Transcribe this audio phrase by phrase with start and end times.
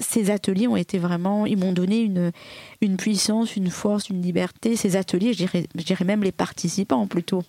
[0.00, 2.32] Ces ateliers ont été vraiment, ils m'ont donné une,
[2.80, 4.76] une puissance, une force, une liberté.
[4.76, 7.42] Ces ateliers, je dirais, même les participants plutôt.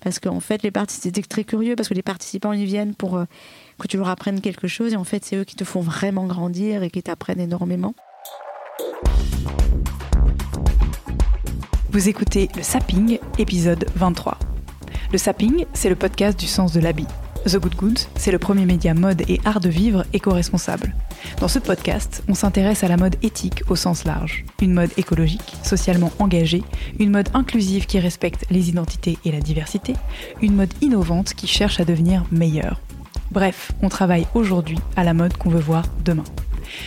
[0.00, 3.16] Parce qu'en fait, les participants, c'était très curieux parce que les participants, ils viennent pour
[3.16, 3.24] euh,
[3.78, 6.26] que tu leur apprennes quelque chose et en fait, c'est eux qui te font vraiment
[6.26, 7.94] grandir et qui t'apprennent énormément.
[11.90, 14.38] Vous écoutez le Sapping, épisode 23.
[15.12, 17.06] Le Sapping, c'est le podcast du sens de l'habit.
[17.44, 20.94] The Good Goods, c'est le premier média mode et art de vivre éco-responsable.
[21.40, 24.44] Dans ce podcast, on s'intéresse à la mode éthique au sens large.
[24.60, 26.62] Une mode écologique, socialement engagée,
[27.00, 29.94] une mode inclusive qui respecte les identités et la diversité,
[30.40, 32.80] une mode innovante qui cherche à devenir meilleure.
[33.32, 36.24] Bref, on travaille aujourd'hui à la mode qu'on veut voir demain.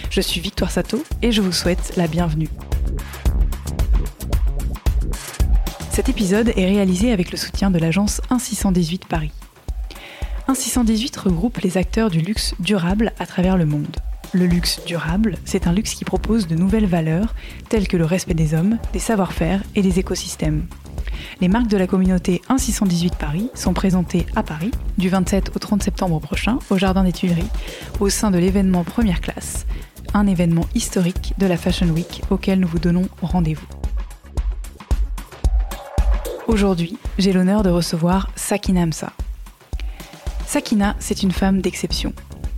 [0.09, 2.49] Je suis Victoire Sato et je vous souhaite la bienvenue.
[5.91, 9.31] Cet épisode est réalisé avec le soutien de l'agence 1618 Paris.
[10.47, 13.97] 1618 regroupe les acteurs du luxe durable à travers le monde.
[14.31, 17.33] Le luxe durable, c'est un luxe qui propose de nouvelles valeurs
[17.67, 20.67] telles que le respect des hommes, des savoir-faire et des écosystèmes.
[21.41, 25.81] Les marques de la communauté 1618 Paris sont présentées à Paris du 27 au 30
[25.81, 27.49] septembre prochain au Jardin des Tuileries
[27.99, 29.65] au sein de l'événement Première Classe,
[30.13, 33.67] un événement historique de la Fashion Week auquel nous vous donnons rendez-vous.
[36.47, 39.11] Aujourd'hui, j'ai l'honneur de recevoir Sakina Amsa.
[40.55, 42.13] Sakina, c'est une femme d'exception.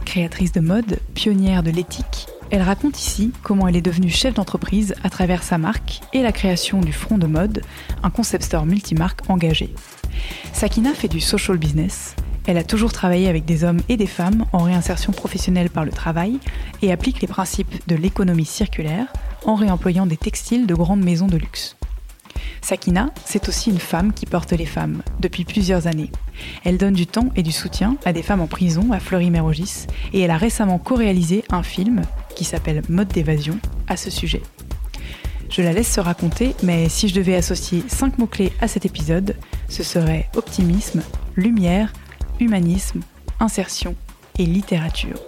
[0.06, 4.94] Créatrice de mode, pionnière de l'éthique, elle raconte ici comment elle est devenue chef d'entreprise
[5.04, 7.64] à travers sa marque et la création du Front de Mode,
[8.04, 9.74] un concept store multimarque engagé.
[10.54, 12.16] Sakina fait du social business.
[12.46, 15.92] Elle a toujours travaillé avec des hommes et des femmes en réinsertion professionnelle par le
[15.92, 16.38] travail
[16.84, 19.12] et applique les principes de l'économie circulaire
[19.44, 21.77] en réemployant des textiles de grandes maisons de luxe.
[22.62, 26.12] Sakina, c'est aussi une femme qui porte les femmes depuis plusieurs années.
[26.64, 30.22] Elle donne du temps et du soutien à des femmes en prison à Fleury-Mérogis et
[30.22, 32.02] elle a récemment co-réalisé un film
[32.36, 34.42] qui s'appelle Mode d'évasion à ce sujet.
[35.50, 39.36] Je la laisse se raconter, mais si je devais associer cinq mots-clés à cet épisode,
[39.70, 41.02] ce serait optimisme,
[41.36, 41.94] lumière,
[42.40, 43.02] humanisme,
[43.40, 43.96] insertion
[44.38, 45.20] et littérature.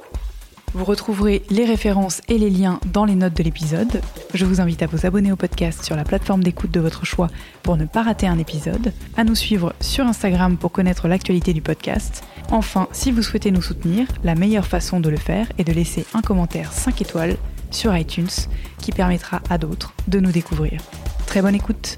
[0.74, 4.02] Vous retrouverez les références et les liens dans les notes de l'épisode.
[4.35, 7.28] Je vous invite à vous abonner au podcast sur la plateforme d'écoute de votre choix
[7.63, 11.62] pour ne pas rater un épisode, à nous suivre sur Instagram pour connaître l'actualité du
[11.62, 12.24] podcast.
[12.52, 16.06] Enfin, si vous souhaitez nous soutenir, la meilleure façon de le faire est de laisser
[16.13, 17.38] un commentaire 5 étoiles
[17.72, 18.29] sur iTunes
[18.78, 20.81] qui permettra à d'autres de nous découvrir.
[21.25, 21.97] Très bonne écoute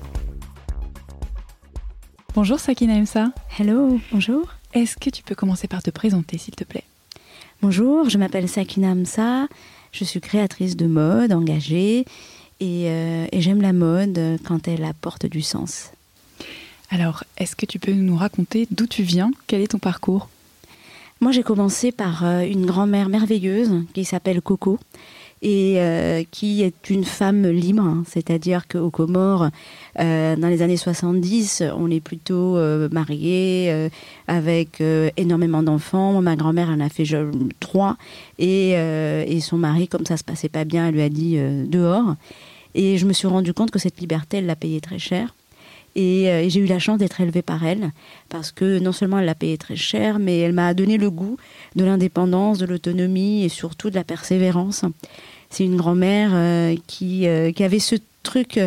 [2.33, 3.33] Bonjour Sakina Emsa.
[3.59, 4.55] Hello, bonjour.
[4.73, 6.85] Est-ce que tu peux commencer par te présenter s'il te plaît?
[7.61, 9.47] Bonjour, je m'appelle Sakina Amsa,
[9.91, 12.05] je suis créatrice de mode engagée
[12.59, 15.91] et, euh, et j'aime la mode quand elle apporte du sens.
[16.89, 19.29] Alors, est-ce que tu peux nous raconter d'où tu viens?
[19.45, 20.27] Quel est ton parcours?
[21.19, 24.79] Moi, j'ai commencé par euh, une grand-mère merveilleuse qui s'appelle Coco
[25.41, 28.03] et euh, qui est une femme libre, hein.
[28.07, 29.49] c'est-à-dire qu'aux Comores,
[29.99, 33.89] euh, dans les années 70, on est plutôt euh, marié euh,
[34.27, 36.21] avec euh, énormément d'enfants.
[36.21, 37.05] Ma grand-mère en a fait
[37.59, 37.97] trois
[38.37, 41.37] et, euh, et, son mari, comme ça se passait pas bien, elle lui a dit
[41.67, 42.15] dehors.
[42.75, 45.33] Et je me suis rendu compte que cette liberté, elle l'a payée très cher.
[45.95, 47.91] Et, et j'ai eu la chance d'être élevée par elle,
[48.29, 51.35] parce que non seulement elle l'a payé très cher, mais elle m'a donné le goût
[51.75, 54.85] de l'indépendance, de l'autonomie et surtout de la persévérance.
[55.51, 58.57] C'est une grand-mère euh, qui, euh, qui avait ce truc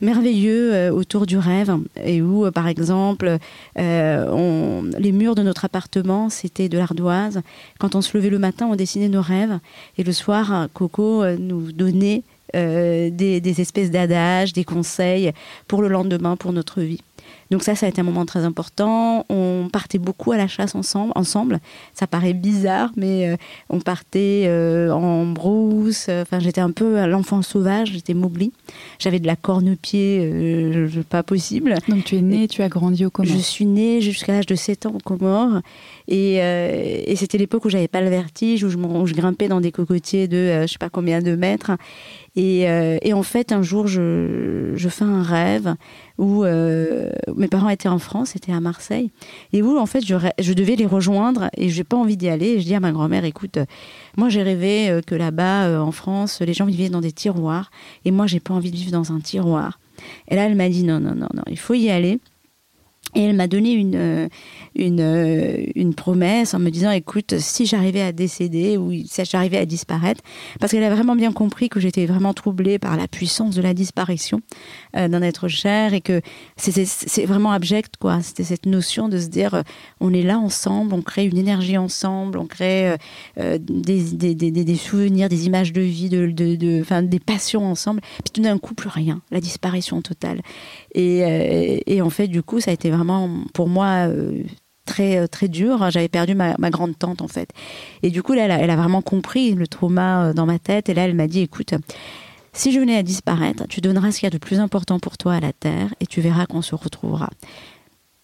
[0.00, 3.36] merveilleux euh, autour du rêve et où, par exemple,
[3.76, 7.42] les murs de notre appartement, c'était de l'ardoise.
[7.78, 9.58] Quand on se levait le matin, on dessinait nos rêves
[9.98, 12.22] et le soir, Coco nous donnait
[12.54, 15.32] des espèces d'adages, des conseils
[15.68, 17.02] pour le lendemain, pour notre vie.
[17.50, 19.26] Donc ça, ça a été un moment très important.
[19.28, 21.12] On partait beaucoup à la chasse ensemble.
[21.16, 21.60] ensemble.
[21.94, 23.36] Ça paraît bizarre, mais euh,
[23.68, 26.08] on partait euh, en brousse.
[26.08, 27.92] Enfin, j'étais un peu l'enfant sauvage.
[27.92, 28.52] J'étais Mowgli.
[28.98, 31.74] J'avais de la corne-pied, euh, pas possible.
[31.88, 33.32] Donc tu es née, tu as grandi au Comores.
[33.32, 35.60] Je suis née jusqu'à l'âge de 7 ans au Comores.
[36.08, 39.48] Et, euh, et c'était l'époque où j'avais pas le vertige, où je, où je, grimpais
[39.48, 41.72] dans des cocotiers de euh, je sais pas combien de mètres.
[42.40, 45.74] Et, euh, et en fait, un jour, je, fais un rêve
[46.16, 49.10] où, euh, mes parents étaient en France, étaient à Marseille,
[49.52, 52.46] et où en fait je, devais les rejoindre et j'ai pas envie d'y aller.
[52.46, 53.58] Et je dis à ma grand-mère, écoute,
[54.16, 57.70] moi j'ai rêvé que là-bas en France, les gens vivaient dans des tiroirs,
[58.06, 59.78] et moi j'ai pas envie de vivre dans un tiroir.
[60.28, 62.20] Et là, elle m'a dit non, non, non, non, il faut y aller.
[63.14, 64.28] Et elle m'a donné une, euh,
[64.78, 69.66] euh, une promesse en me disant, écoute, si j'arrivais à décéder ou si j'arrivais à
[69.66, 70.22] disparaître,
[70.60, 73.74] parce qu'elle a vraiment bien compris que j'étais vraiment troublée par la puissance de la
[73.74, 74.42] disparition
[74.96, 76.20] euh, d'un être cher et que
[76.56, 78.22] c'est vraiment abject, quoi.
[78.22, 79.62] C'était cette notion de se dire,
[79.98, 82.94] on est là ensemble, on crée une énergie ensemble, on crée
[83.36, 88.00] des, des, des, souvenirs, des images de vie, de, de, de des passions ensemble.
[88.24, 90.42] Puis tout d'un coup, plus rien, la disparition totale.
[90.94, 94.42] Et, et en fait, du coup, ça a été vraiment pour moi euh,
[94.90, 95.90] très euh, très dur.
[95.90, 97.50] J'avais perdu ma, grande tante en fait.
[98.02, 100.88] Et du coup, là, elle a, vraiment compris le trauma euh, dans ma tête.
[100.88, 101.74] Et là, elle m'a dit, écoute,
[102.52, 105.16] si je venais à disparaître, tu donneras ce qu'il y a de plus important pour
[105.16, 107.30] toi à la terre et tu verras qu'on se retrouvera.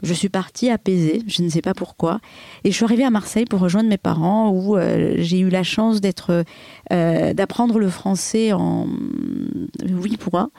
[0.02, 2.20] Je suis partie apaisée, je ne sais pas pourquoi,
[2.64, 4.76] et je suis arrivée à Marseille pour rejoindre mes parents où
[5.16, 6.44] j'ai eu la chance d'être
[6.92, 8.86] euh, d'apprendre le français en
[9.82, 10.50] huit points,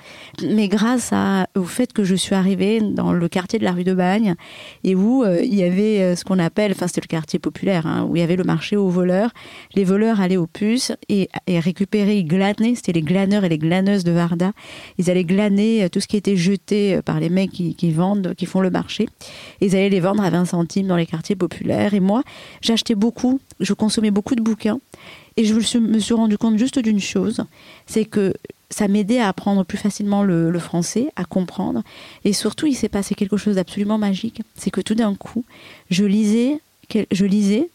[0.44, 1.14] mais grâce
[1.56, 4.36] au fait que je suis arrivée dans le quartier de la rue de Bagne
[4.84, 7.88] et où euh, il y avait euh, ce qu'on appelle, enfin c'était le quartier populaire,
[7.88, 9.32] hein, où il y avait le marché aux voleurs.
[9.74, 14.04] Les voleurs allaient aux puces et, récupérer, ils glanaient, c'était les glaneurs et les glaneuses
[14.04, 14.52] de Varda.
[14.98, 18.60] Ils allaient glaner tout ce qui était jeté par les mecs qui vendent, qui font
[18.60, 19.08] le marché.
[19.62, 21.94] Ils allaient les vendre à 20 centimes dans les quartiers populaires.
[21.94, 22.24] Et moi,
[22.62, 24.80] j'achetais beaucoup, je consommais beaucoup de bouquins.
[25.38, 27.46] Et je me suis rendu compte juste d'une chose,
[27.86, 28.34] c'est que
[28.70, 31.84] ça m'aidait à apprendre plus facilement le, français, à comprendre.
[32.26, 34.42] Et surtout, il s'est passé quelque chose d'absolument magique.
[34.56, 35.46] C'est que tout d'un coup,
[35.90, 36.60] je lisais,
[37.12, 37.70] je lisais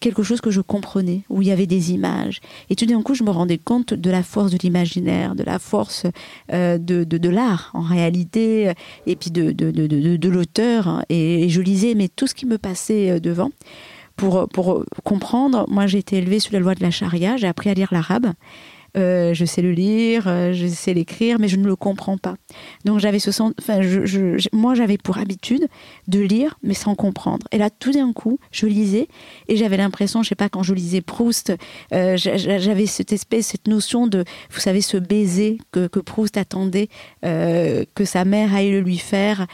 [0.00, 2.40] quelque chose que je comprenais, où il y avait des images.
[2.70, 5.58] Et tout d'un coup, je me rendais compte de la force de l'imaginaire, de la
[5.58, 6.06] force
[6.52, 8.72] euh, de, de, l'art, en réalité,
[9.06, 11.02] et puis de, de, de l'auteur.
[11.08, 13.50] Et, je lisais, mais tout ce qui me passait euh, devant
[14.16, 17.68] pour, pour comprendre, moi j'ai été élevée sous la loi de la charia, j'ai appris
[17.68, 18.32] à lire l'arabe.
[18.96, 22.36] Euh, je sais le lire, euh, je sais l'écrire, mais je ne le comprends pas.
[22.84, 23.80] Donc j'avais ce sens, enfin,
[24.52, 25.68] moi j'avais pour habitude
[26.08, 27.46] de lire, mais sans comprendre.
[27.52, 29.08] Et là, tout d'un coup, je lisais
[29.48, 31.52] et j'avais l'impression, je sais pas, quand je lisais Proust,
[31.92, 36.88] euh, j'avais cette espèce, cette notion de, vous savez, ce baiser que, que Proust attendait
[37.22, 39.46] que sa mère aille le lui faire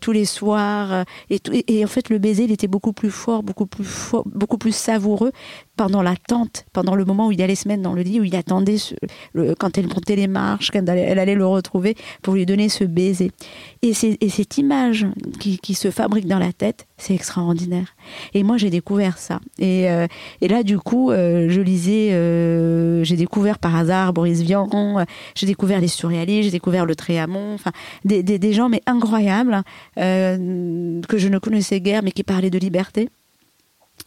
[0.00, 1.04] tous les soirs.
[1.30, 4.58] Et, et, en fait, le baiser, il était beaucoup plus fort, beaucoup plus fort, beaucoup
[4.58, 5.32] plus savoureux
[5.76, 8.36] pendant l'attente, pendant le moment où il allait se mettre dans le lit, où il
[8.36, 8.59] attendait
[9.58, 13.30] quand elle montait les marches, quand elle, allait le retrouver pour lui donner ce baiser.
[13.82, 15.06] Et, cette image
[15.38, 17.94] qui, se fabrique dans la tête, c'est extraordinaire.
[18.34, 19.40] Et moi, j'ai découvert ça.
[19.58, 20.06] Et, euh,
[20.42, 24.68] là, du coup, euh, je lisais, euh, j'ai découvert par hasard Boris Vian,
[25.34, 27.72] j'ai découvert les surréalistes, j'ai découvert le Tréamont, enfin,
[28.04, 29.62] des, des, gens, mais incroyables,
[29.96, 33.08] que je ne connaissais guère, mais qui parlaient de liberté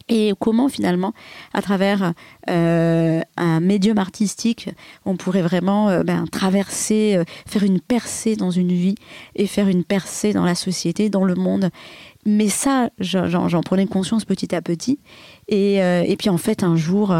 [0.08, 1.14] et comment finalement,
[1.54, 2.12] à travers
[2.50, 4.68] euh, un médium artistique,
[5.06, 8.96] on pourrait vraiment euh, ben, traverser, euh, faire une percée dans une vie
[9.34, 11.70] et faire une percée dans la société, dans le monde.
[12.26, 14.98] Mais ça, j'en prenais conscience petit à petit.
[15.48, 17.14] Et, et, puis en fait, un jour,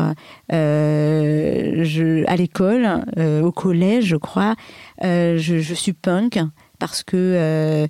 [0.49, 4.55] je, à l'école, au collège, je crois,
[5.03, 6.41] je, je, suis punk
[6.79, 7.87] parce que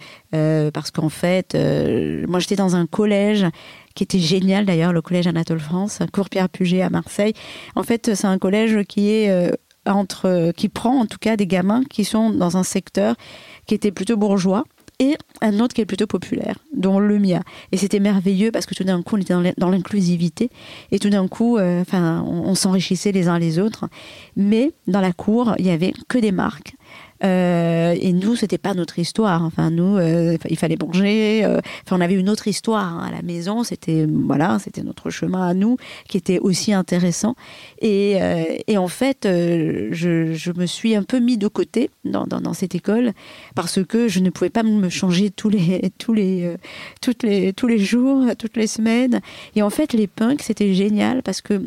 [0.73, 1.57] parce qu'en fait,
[2.27, 3.47] moi j'étais dans un collège
[3.95, 7.33] qui était génial d'ailleurs, le collège Anatole France, cours Pierre Puget à Marseille.
[7.75, 9.51] En fait, c'est un collège qui est euh,
[9.87, 13.17] entre, qui prend en tout cas des gamins qui sont dans un secteur
[13.67, 14.65] qui était plutôt bourgeois
[15.01, 17.43] et un autre qui est plutôt populaire, dont le mien.
[17.73, 20.51] Et c'était merveilleux parce que tout d'un coup, on était dans l'inclusivité
[20.93, 23.87] et tout d'un coup, euh, enfin, on s'enrichissait les uns les autres.
[24.37, 26.77] Mais dans la cour, il y avait que des marques
[27.25, 29.43] euh, et nous, c'était pas notre histoire.
[29.43, 31.45] Enfin, nous, euh, il fallait manger.
[31.45, 33.65] Euh, enfin, on avait une autre histoire à la maison.
[33.65, 35.77] C'était voilà, c'était notre chemin à nous
[36.09, 37.35] qui était aussi intéressant.
[37.81, 38.19] Et,
[38.67, 42.75] et en fait, je, je, me suis un peu mis de côté dans, dans, cette
[42.75, 43.13] école
[43.55, 46.55] parce que je ne pouvais pas me changer tous les tous les
[47.23, 49.21] les tous les jours, toutes les semaines.
[49.57, 51.63] Et en fait, les punks, c'était génial parce que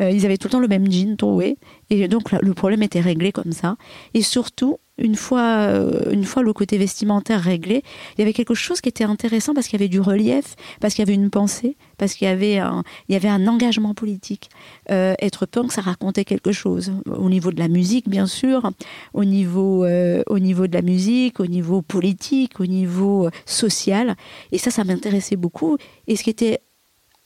[0.00, 1.58] ils avaient tout le temps le même jean troué.
[1.90, 3.76] Et donc le problème était réglé comme ça.
[4.14, 7.82] Et surtout, une fois, euh, une fois le côté vestimentaire réglé,
[8.14, 10.94] il y avait quelque chose qui était intéressant parce qu'il y avait du relief, parce
[10.94, 13.94] qu'il y avait une pensée, parce qu'il y avait un, il y avait un engagement
[13.94, 14.50] politique.
[14.90, 18.70] Euh, être punk, ça racontait quelque chose au niveau de la musique, bien sûr,
[19.14, 24.16] au niveau, euh, au niveau de la musique, au niveau politique, au niveau social.
[24.52, 25.78] Et ça, ça m'intéressait beaucoup.
[26.06, 26.60] Et ce qui était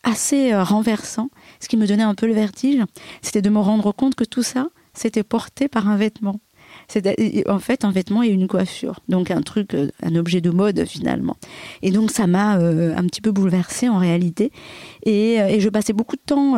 [0.04, 1.30] assez renversant,
[1.66, 2.80] ce qui me donnait un peu le vertige,
[3.22, 6.38] c'était de me rendre compte que tout ça, c'était porté par un vêtement
[7.48, 10.84] en fait un vêtement et une coiffure, donc un truc, euh, un objet de mode
[10.84, 11.36] finalement.
[11.82, 14.52] Et donc ça m'a euh, un petit peu bouleversée en réalité.
[15.04, 16.52] Et, et je passais beaucoup de temps,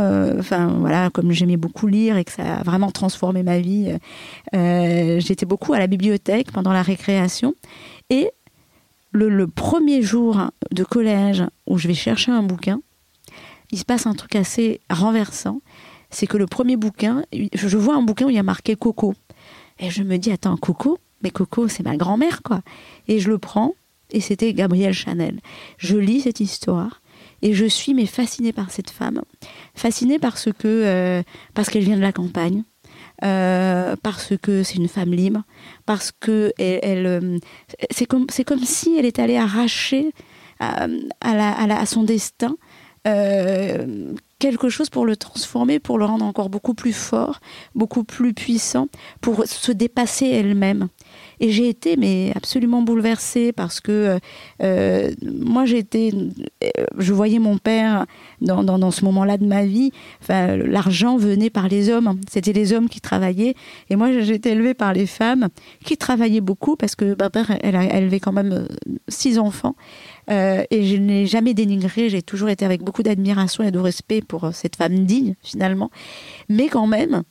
[0.79, 3.91] voilà, comme j'aimais beaucoup lire et que ça a vraiment transformé ma vie,
[4.53, 7.55] j'étais beaucoup à la bibliothèque pendant la récréation.
[8.11, 8.31] Et
[9.13, 12.81] le, premier jour de collège où je vais chercher un bouquin,
[13.71, 15.61] il se passe un truc assez renversant.
[16.11, 19.15] C'est que le premier bouquin, je vois un bouquin où il y a marqué Coco.
[19.79, 20.99] Et je me dis, attends, Coco?
[21.23, 22.63] Mais Coco, c'est ma grand-mère, quoi.
[23.09, 23.75] Et je le prends,
[24.11, 25.41] et c'était Gabrielle Chanel.
[25.77, 27.03] Je lis cette histoire,
[27.43, 29.23] et je suis mais fascinée par cette femme.
[29.75, 31.23] Fascinée parce que euh,
[31.55, 32.63] parce qu'elle vient de la campagne,
[33.25, 35.43] euh, parce que c'est une femme libre,
[35.87, 37.39] parce que elle, euh,
[37.91, 40.13] c'est comme c'est comme si elle est allée arracher
[40.61, 40.87] à,
[41.21, 42.57] à, à son destin
[43.07, 47.41] euh, quelque chose pour le transformer, pour le rendre encore beaucoup plus fort,
[47.75, 48.89] beaucoup plus puissant,
[49.21, 50.89] pour se dépasser elle-même.
[51.41, 54.19] Et j'ai été mais absolument bouleversée parce que euh,
[54.63, 56.13] euh moi j'étais,
[56.99, 58.07] je voyais mon père
[58.41, 59.91] dans, dans, dans ce moment-là de ma vie.
[60.23, 62.21] Enfin, l'argent venait par les hommes.
[62.31, 63.55] C'était les hommes qui travaillaient.
[63.91, 65.49] Et moi j'étais élevée par les femmes
[65.85, 68.69] qui travaillaient beaucoup parce que ma père elle a élevé quand même
[69.09, 69.75] six enfants.
[70.31, 74.21] Euh, et je n'ai jamais dénigré, j'ai toujours été avec beaucoup d'admiration et de respect
[74.21, 75.91] pour cette femme digne, finalement.
[76.49, 77.23] Mais quand même,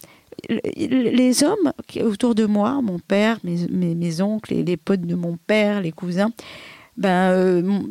[0.49, 5.91] les hommes autour de moi, mon père, mes, oncles, les, potes de mon père, les
[5.91, 6.31] cousins,
[6.97, 7.81] ben, euh,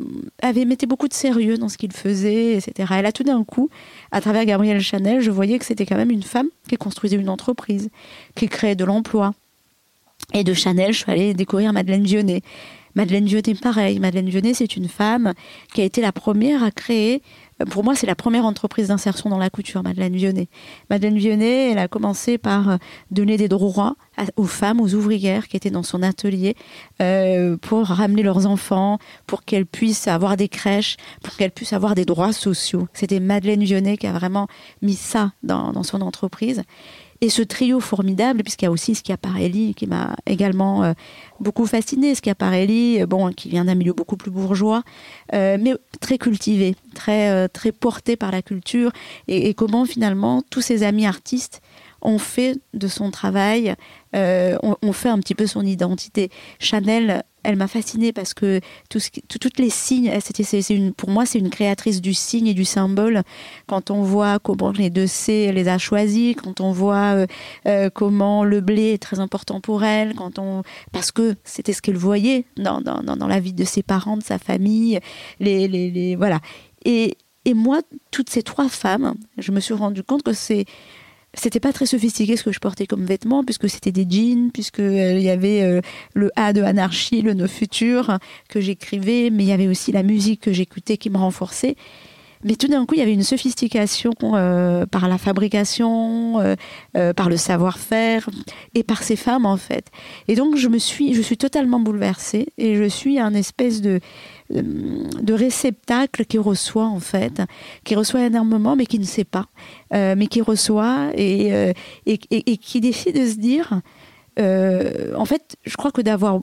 [0.87, 2.95] beaucoup de sérieux dans ce qu'ils faisaient, etc.
[2.99, 3.69] Et là, tout d'un coup,
[4.11, 7.29] à travers Gabrielle Chanel, je voyais que c'était quand même une femme qui construisait une
[7.29, 7.89] entreprise,
[8.35, 9.33] qui créait de l'emploi.
[10.33, 12.41] Et de Chanel, je suis allée découvrir Madeleine Vionnet.
[12.97, 13.99] Madeleine Vionnet, pareil.
[13.99, 15.33] Madeleine Vionnet, c'est une femme
[15.71, 17.21] qui a été la première à créer.
[17.61, 20.47] Euh, pour moi, c'est la première entreprise d'insertion dans la couture, Madeleine Vionnet.
[20.89, 22.77] Madeleine Vionnet, elle a commencé par euh,
[23.11, 23.95] donner des droits
[24.35, 26.55] aux femmes, aux ouvrières qui étaient dans son atelier
[26.99, 31.93] euh, pour ramener leurs enfants, pour qu'elles puissent avoir des crèches, pour qu'elles puissent avoir
[31.93, 32.87] des droits sociaux.
[32.93, 34.47] C'était Madeleine Vionnet qui a vraiment
[34.81, 36.63] mis ça dans, dans son entreprise.
[37.21, 40.93] Et ce trio formidable, puisqu'il y a aussi Schiaparelli qui m'a également euh,
[41.39, 42.13] beaucoup fasciné.
[42.13, 44.83] Schiaparelli, euh, bon, qui vient d'un milieu beaucoup plus bourgeois,
[45.33, 48.91] euh, mais très cultivé, très, très porté par la culture.
[49.27, 51.61] Et, et, comment finalement tous ses amis artistes
[52.01, 53.73] ont fait de son travail,
[54.13, 56.29] ont, fait un petit peu son identité.
[56.59, 61.39] Chanel elle m'a fascinée parce que toutes les signes, c'était, c'est, une, pour moi, c'est
[61.39, 63.23] une créatrice du signe et du symbole.
[63.67, 67.25] Quand on voit comment les deux C les a choisis, quand on voit euh,
[67.65, 71.81] euh, comment le blé est très important pour elle, quand on, parce que c'était ce
[71.81, 74.99] qu'elle voyait dans, dans, dans, la vie de ses parents, de sa famille,
[75.39, 76.41] les, les, les voilà.
[76.83, 77.79] Et, et moi,
[78.11, 80.65] toutes ces trois femmes, je me suis rendu compte que c'est
[81.37, 84.79] c'était pas très sophistiqué ce que je portais comme vêtements, puisque c'était des jeans, puisque
[84.79, 85.81] euh, il y avait euh,
[86.13, 88.17] le A de Anarchie, le No Futur
[88.49, 91.75] que j'écrivais, mais il y avait aussi la musique que j'écoutais qui me renforçait.
[92.43, 96.55] Mais tout d'un coup, il y avait une sophistication euh, par la fabrication,
[97.15, 98.29] par le savoir-faire
[98.75, 99.87] et par ces femmes en fait.
[100.27, 103.99] Et donc je me suis, je suis totalement bouleversée et je suis un espèce de
[104.49, 107.41] de réceptacle qui reçoit en fait,
[107.83, 109.47] qui reçoit énormément mais qui ne sait pas,
[109.93, 111.73] euh, mais qui reçoit et, euh,
[112.05, 113.81] et, et, qui décide de se dire,
[114.39, 116.41] euh, en fait, je crois que d'avoir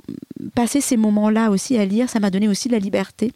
[0.55, 3.33] passé ces moments-là aussi à lire, ça m'a donné aussi la liberté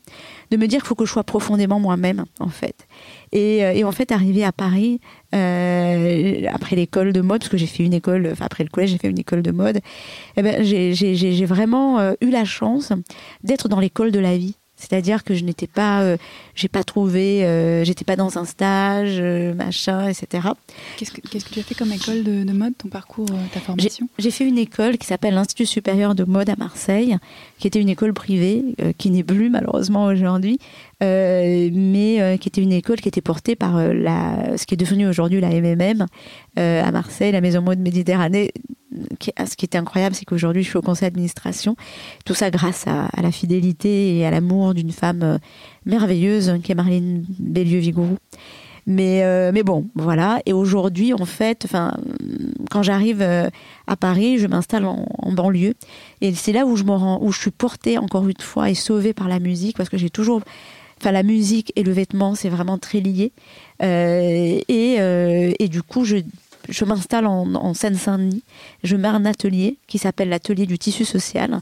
[0.51, 2.87] de me dire qu'il faut que je sois profondément moi-même en fait.
[3.33, 5.01] Et, et, en fait, arrivé à Paris,
[5.33, 8.99] après l'école de mode, parce que j'ai fait une école, enfin après le collège, j'ai
[8.99, 9.79] fait une école de mode,
[10.37, 12.93] eh ben, j'ai vraiment eu la chance
[13.45, 14.58] d'être dans l'école de la vie.
[14.79, 16.17] C'est-à-dire que je n'étais pas, euh,
[16.55, 20.49] j'ai pas trouvé, euh, j'étais pas dans un stage, euh, machin, etc.
[20.97, 23.59] Qu'est-ce que, qu'est-ce que tu as fait comme école de, de mode, ton parcours, ta
[23.59, 24.09] formation?
[24.19, 27.17] j'ai, fait une école qui s'appelle l'Institut supérieur de mode à Marseille,
[27.59, 30.59] qui était une école privée, qui n'est plus malheureusement aujourd'hui,
[31.01, 35.41] mais qui était une école qui était portée par la, ce qui est devenu aujourd'hui
[35.41, 36.07] la MMM
[36.57, 38.53] à Marseille, la Maison Mode Méditerranée,
[39.47, 41.77] ce qui était incroyable, c'est qu'aujourd'hui, je suis au conseil d'administration.
[42.25, 45.39] Tout ça grâce à, la fidélité et à l'amour d'une femme euh,
[45.87, 48.17] merveilleuse qui est Marlène Bélieu-Vigourou.
[48.89, 50.41] Mais, euh, mais bon, voilà.
[50.47, 51.67] Et aujourd'hui, en fait,
[52.71, 53.51] quand j'arrive euh,
[53.87, 55.75] à Paris, je m'installe en, banlieue.
[56.23, 58.75] Et c'est là où je me rends, où je suis portée encore une fois et
[58.75, 60.41] sauvée par la musique parce que j'ai toujours,
[60.99, 63.33] enfin, la musique et le vêtement, c'est vraiment très lié.
[63.83, 64.65] et,
[65.59, 66.17] et du coup, je
[66.69, 68.43] je m'installe en, Seine-Saint-Denis.
[68.85, 71.61] Je mets un atelier qui s'appelle l'atelier du tissu social.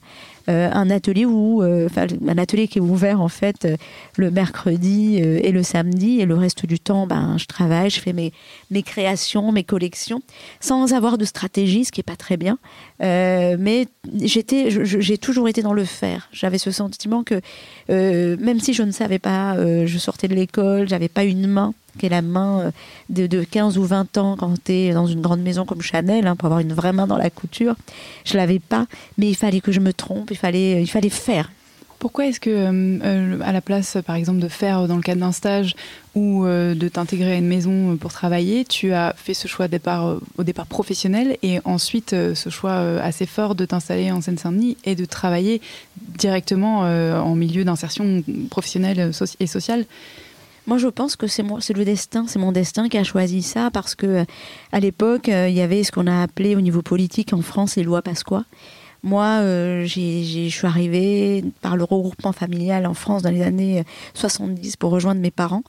[0.49, 1.89] Euh, un atelier où, euh,
[2.29, 3.77] un atelier qui est ouvert en fait euh,
[4.17, 8.13] le mercredi et le samedi et le reste du temps, ben, je travaille, je fais
[8.13, 8.33] mes,
[8.71, 10.23] mes créations, mes collections,
[10.61, 12.59] sans avoir de stratégie, ce qui est pas très bien.
[13.01, 13.89] mais
[14.23, 16.29] j'étais, j'ai toujours été dans le faire.
[16.33, 17.41] J'avais ce sentiment que
[17.89, 22.07] même si je ne savais pas, je sortais de l'école, j'avais pas une main qui
[22.07, 22.73] est la main
[23.09, 26.27] de, de 15 ou 20 ans quand tu es dans une grande maison comme Chanel,
[26.27, 27.75] hein, pour avoir une vraie main dans la couture.
[28.25, 28.87] Je l'avais pas,
[29.19, 31.51] mais il fallait que je me trompe, il fallait, il fallait faire.
[31.99, 35.21] Pourquoi est-ce que, euh, euh, à la place, par exemple, de faire dans le cadre
[35.21, 35.75] d'un stage
[36.15, 40.19] ou euh, de t'intégrer à une maison pour travailler, tu as fait ce choix départ,
[40.37, 45.07] au départ professionnel et ensuite ce choix assez fort de t'installer en Seine-Saint-Denis et de
[45.07, 45.63] travailler
[46.19, 49.87] directement en milieu d'insertion professionnelle et sociale?
[50.67, 53.71] Moi, je pense que c'est c'est le destin, c'est mon destin qui a choisi ça
[53.71, 54.25] parce que
[54.73, 57.85] à l'époque, il y avait ce qu'on a appelé au niveau politique en France les
[57.85, 58.45] lois Pasqua.
[59.03, 63.85] Moi, euh, je suis arrivée par le regroupement familial en France dans les années
[64.15, 65.63] 70 pour rejoindre mes parents.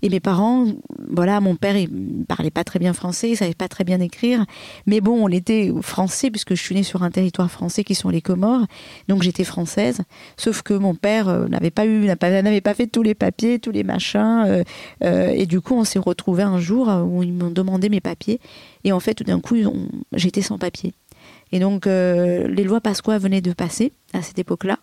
[0.00, 0.66] Et mes parents,
[1.10, 4.44] voilà, mon père, il parlait pas très bien français, il savait pas très bien écrire.
[4.86, 8.08] Mais bon, on était français puisque je suis née sur un territoire français qui sont
[8.08, 8.66] les Comores.
[9.08, 10.02] Donc j'étais française.
[10.36, 13.72] Sauf que mon père euh, n'avait pas eu, n'avait pas fait tous les papiers, tous
[13.72, 14.62] les machins.
[15.02, 18.40] Euh, et du coup, on s'est retrouvés un jour où ils m'ont demandé mes papiers.
[18.84, 19.56] Et en fait, tout d'un coup,
[20.12, 20.94] j'étais sans papier.
[21.52, 24.78] Et donc, euh, les lois Pasqua venaient de passer à cette époque-là.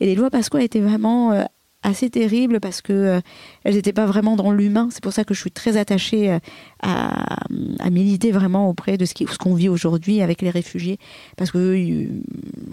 [0.00, 1.44] Et les lois Pasqua étaient vraiment euh,
[1.88, 3.20] assez terribles parce que euh,
[3.64, 4.88] elles n'étaient pas vraiment dans l'humain.
[4.92, 6.38] C'est pour ça que je suis très attachée euh,
[6.82, 10.98] à, militer vraiment auprès de ce qu'on vit aujourd'hui avec les réfugiés,
[11.36, 12.06] parce que euh,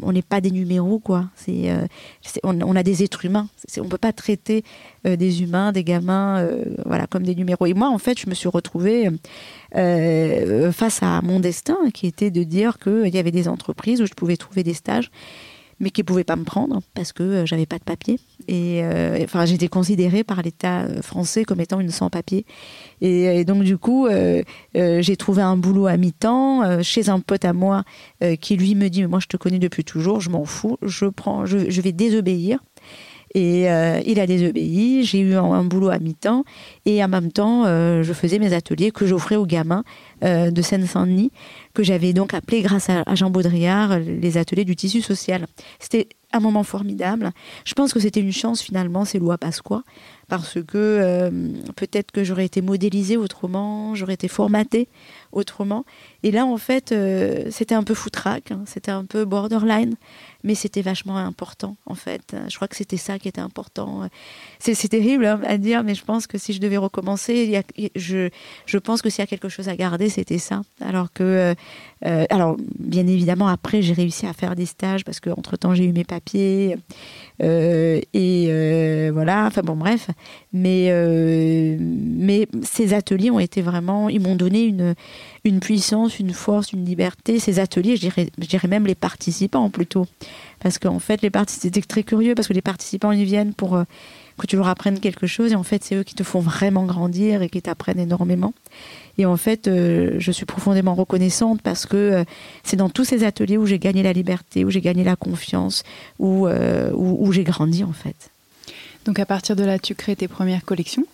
[0.03, 1.25] on n'est pas des numéros, quoi.
[1.35, 1.71] C'est,
[2.43, 3.47] on, on, a des êtres humains.
[3.79, 4.63] on peut pas traiter
[5.05, 6.47] des humains, des gamins,
[6.85, 7.65] voilà, comme des numéros.
[7.65, 9.09] Et moi, en fait, je me suis retrouvée
[9.71, 14.13] face à mon destin, qui était de dire qu'il y avait des entreprises où je
[14.13, 15.09] pouvais trouver des stages
[15.79, 18.19] mais qui ne pouvaient pas me prendre parce que euh, j'avais pas de papier.
[18.47, 22.45] Et euh, enfin, j'étais considérée par l'État euh, français comme étant une sans-papier.
[23.01, 24.07] Et, donc, du coup,
[24.73, 27.83] j'ai trouvé un boulot à mi-temps chez un pote à moi
[28.41, 31.45] qui lui me dit Moi, je te connais depuis toujours, je m'en fous, je, prends,
[31.45, 32.59] je, je vais désobéir.
[33.35, 35.03] Et euh, il a désobéi.
[35.03, 36.45] J'ai eu un, boulot à mi-temps.
[36.85, 39.83] Et en même temps, euh, je faisais mes ateliers que j'offrais aux gamins
[40.23, 41.31] euh, de Seine-Saint-Denis,
[41.73, 45.47] que j'avais donc appelé grâce à, Jean Baudrillard les ateliers du tissu social.
[45.79, 47.31] C'était un moment formidable.
[47.65, 49.83] Je pense que c'était une chance finalement, ces lois Pasqua,
[50.27, 51.29] parce que
[51.77, 54.89] peut-être que j'aurais été modélisée autrement, j'aurais été formatée
[55.31, 55.85] autrement.
[56.23, 56.93] Et là, en fait,
[57.51, 58.63] c'était un peu foutraque, hein.
[58.65, 59.95] c'était un peu borderline
[60.45, 62.35] mais c'était vachement important en fait.
[62.47, 64.07] Je crois que c'était ça qui était important.
[64.59, 67.61] C'est terrible hein, à dire, mais je pense que si je devais recommencer,
[67.95, 70.61] je, pense que s'il y a quelque chose à garder, c'était ça.
[70.79, 71.53] Alors que, euh,
[72.05, 75.85] euh, alors bien évidemment, après j'ai réussi à faire des stages parce qu'entre temps j'ai
[75.85, 76.77] eu mes papiers
[77.41, 79.45] euh, et voilà.
[79.47, 80.09] Enfin bon, bref.
[80.53, 80.91] Mais
[81.79, 84.93] mais ces ateliers ont été vraiment, ils m'ont donné une
[85.45, 87.39] une puissance, une force, une liberté.
[87.39, 90.07] Ces ateliers, je dirais, même les participants plutôt.
[90.59, 93.75] Parce qu'en fait, les participants, c'était très curieux parce que les participants, ils viennent pour
[93.75, 93.83] euh,
[94.39, 96.85] que tu leur apprennes quelque chose et en fait, c'est eux qui te font vraiment
[96.85, 98.53] grandir et qui t'apprennent énormément.
[99.19, 102.23] Et en fait, euh, je suis profondément reconnaissante parce que euh,
[102.63, 105.83] c'est dans tous ces ateliers où j'ai gagné la liberté, où j'ai gagné la confiance,
[106.17, 108.31] où, où j'ai grandi en fait.
[109.05, 111.05] Donc à partir de là, tu crées tes premières collections?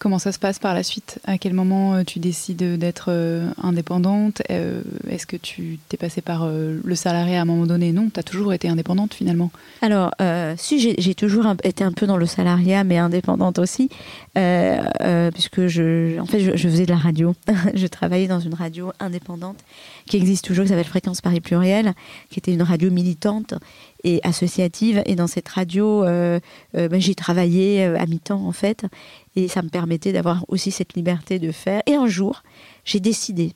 [0.00, 1.18] Comment ça se passe par la suite?
[1.26, 4.40] À quel moment euh, tu décides d'être euh, indépendante?
[4.50, 7.92] Euh, Est-ce que tu t'es passée par le salarié à un moment donné?
[7.92, 9.50] Non, tu as toujours été indépendante finalement.
[9.82, 10.12] Alors,
[10.56, 13.90] si j'ai toujours été un peu dans le salariat, mais indépendante aussi,
[14.34, 17.34] puisque je, en fait, je, faisais de la radio.
[17.74, 19.58] je travaillais dans une radio indépendante
[20.06, 21.92] qui existe toujours, qui s'appelle Fréquence Paris Pluriel,
[22.30, 23.54] qui était une radio militante
[24.04, 25.02] et associative.
[25.04, 28.86] Et dans cette radio, ben, j'ai travaillé à mi-temps en fait,
[29.36, 31.82] et ça me permettait d'avoir aussi cette liberté de faire.
[31.86, 32.42] Et un jour,
[32.84, 33.52] j'ai décidé,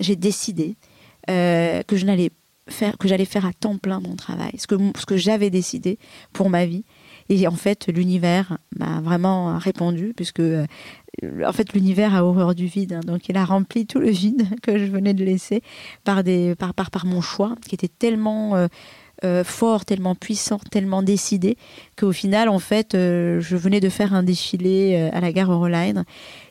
[0.00, 0.76] j'ai décidé
[1.26, 2.30] que je n'allais
[2.68, 5.98] faire, que j'allais faire à temps plein mon travail, ce que, ce que j'avais décidé
[6.32, 6.84] pour ma vie.
[7.28, 12.94] Et en fait, l'univers m'a vraiment répondu, puisque en fait, l'univers a horreur du vide.
[12.94, 13.00] Hein.
[13.06, 15.62] donc, il a rempli tout le vide que je venais de laisser
[16.04, 18.68] par, des, par, par, par mon choix, qui était tellement
[19.44, 21.56] fort, tellement puissant, tellement décidé
[21.98, 26.04] qu'au final, en fait, je venais de faire un défilé à la gare Euroline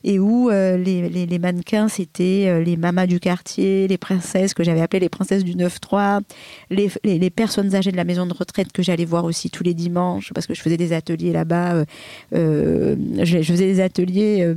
[0.03, 4.99] et où les, les, mannequins, c'était les mamas du quartier, les princesses que j'avais appelées
[4.99, 6.21] les princesses du 9-3,
[6.69, 9.73] les, les, personnes âgées de la maison de retraite que j'allais voir aussi tous les
[9.73, 11.83] dimanches parce que je faisais des ateliers là-bas.
[12.31, 14.53] je, faisais des ateliers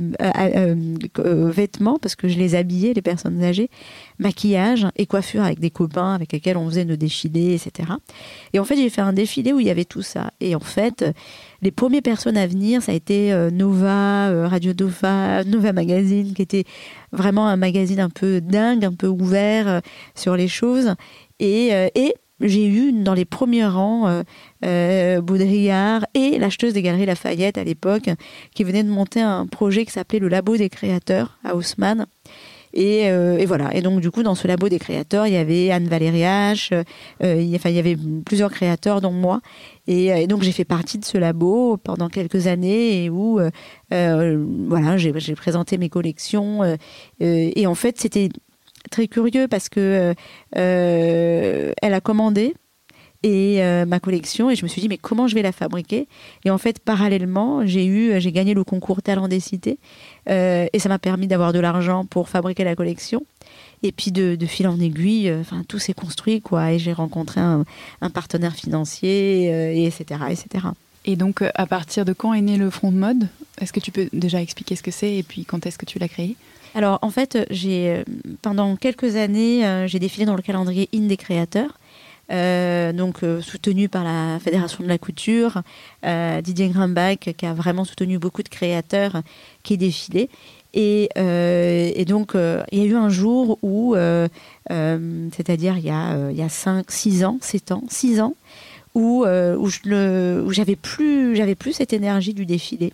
[1.15, 3.69] vêtements parce que je les habillais, les personnes âgées
[4.19, 7.93] maquillage et coiffure avec des copains avec lesquels on faisait nos défilés, etc.
[8.53, 10.31] Et en fait, j'ai fait un défilé où il y avait tout ça.
[10.39, 11.05] Et en fait,
[11.61, 16.33] les premières personnes à venir, ça a été euh, Nova, euh, Radio Dova, Nova Magazine,
[16.33, 16.65] qui était
[17.11, 19.79] vraiment un magazine un peu dingue, un peu ouvert euh,
[20.15, 20.93] sur les choses.
[21.39, 24.23] Et, et j'ai eu dans les premiers rangs
[24.65, 28.09] euh, Baudrillard et l'acheteuse des galeries Lafayette à l'époque,
[28.53, 32.07] qui venait de monter un projet qui s'appelait le Labo des créateurs à Haussmann.
[32.75, 33.75] Euh, et, voilà.
[33.75, 37.35] Et donc, du coup, dans ce labo des créateurs, il y avait Anne Valériache, euh,
[37.41, 39.41] il, enfin, il y avait plusieurs créateurs, dont moi.
[39.87, 43.39] Et, euh, donc, j'ai fait partie de ce labo pendant quelques années et où,
[43.89, 46.77] voilà, j'ai présenté mes collections.
[47.19, 48.29] et en fait, c'était
[48.91, 50.13] très curieux parce que
[50.51, 52.53] elle a commandé
[53.23, 54.49] et euh, ma collection.
[54.49, 56.07] Et je me suis dit mais comment je vais la fabriquer?
[56.45, 59.79] Et en fait parallèlement j'ai eu j'ai gagné le concours talent des cités
[60.29, 63.23] euh, et ça m'a permis d'avoir de l'argent pour fabriquer la collection.
[63.83, 66.71] Et puis de, fil en aiguille euh, enfin tout s'est construit quoi.
[66.73, 67.65] Et j'ai rencontré un,
[68.13, 70.67] partenaire financier et etc etc
[71.05, 73.27] et donc à partir de quand est né le front de mode?
[73.61, 75.99] Est-ce que tu peux déjà expliquer ce que c'est et puis quand est-ce que tu
[75.99, 76.35] l'as créé?
[76.75, 78.03] Alors en fait j'ai
[78.41, 81.77] pendant quelques années j'ai défilé dans le calendrier in des créateurs
[82.29, 85.61] euh, donc euh, soutenu par la Fédération de la couture,
[86.05, 89.21] euh, Didier Grimbach qui a vraiment soutenu beaucoup de créateurs
[89.63, 90.29] qui défilaient.
[90.73, 93.95] Et, et donc il y a eu un jour où,
[94.69, 98.35] c'est-à-dire il y a, il y a 5, 6 ans, 7 ans, 6 ans,
[98.93, 99.69] où, où,
[100.51, 102.93] j'avais plus, plus cette énergie du défilé.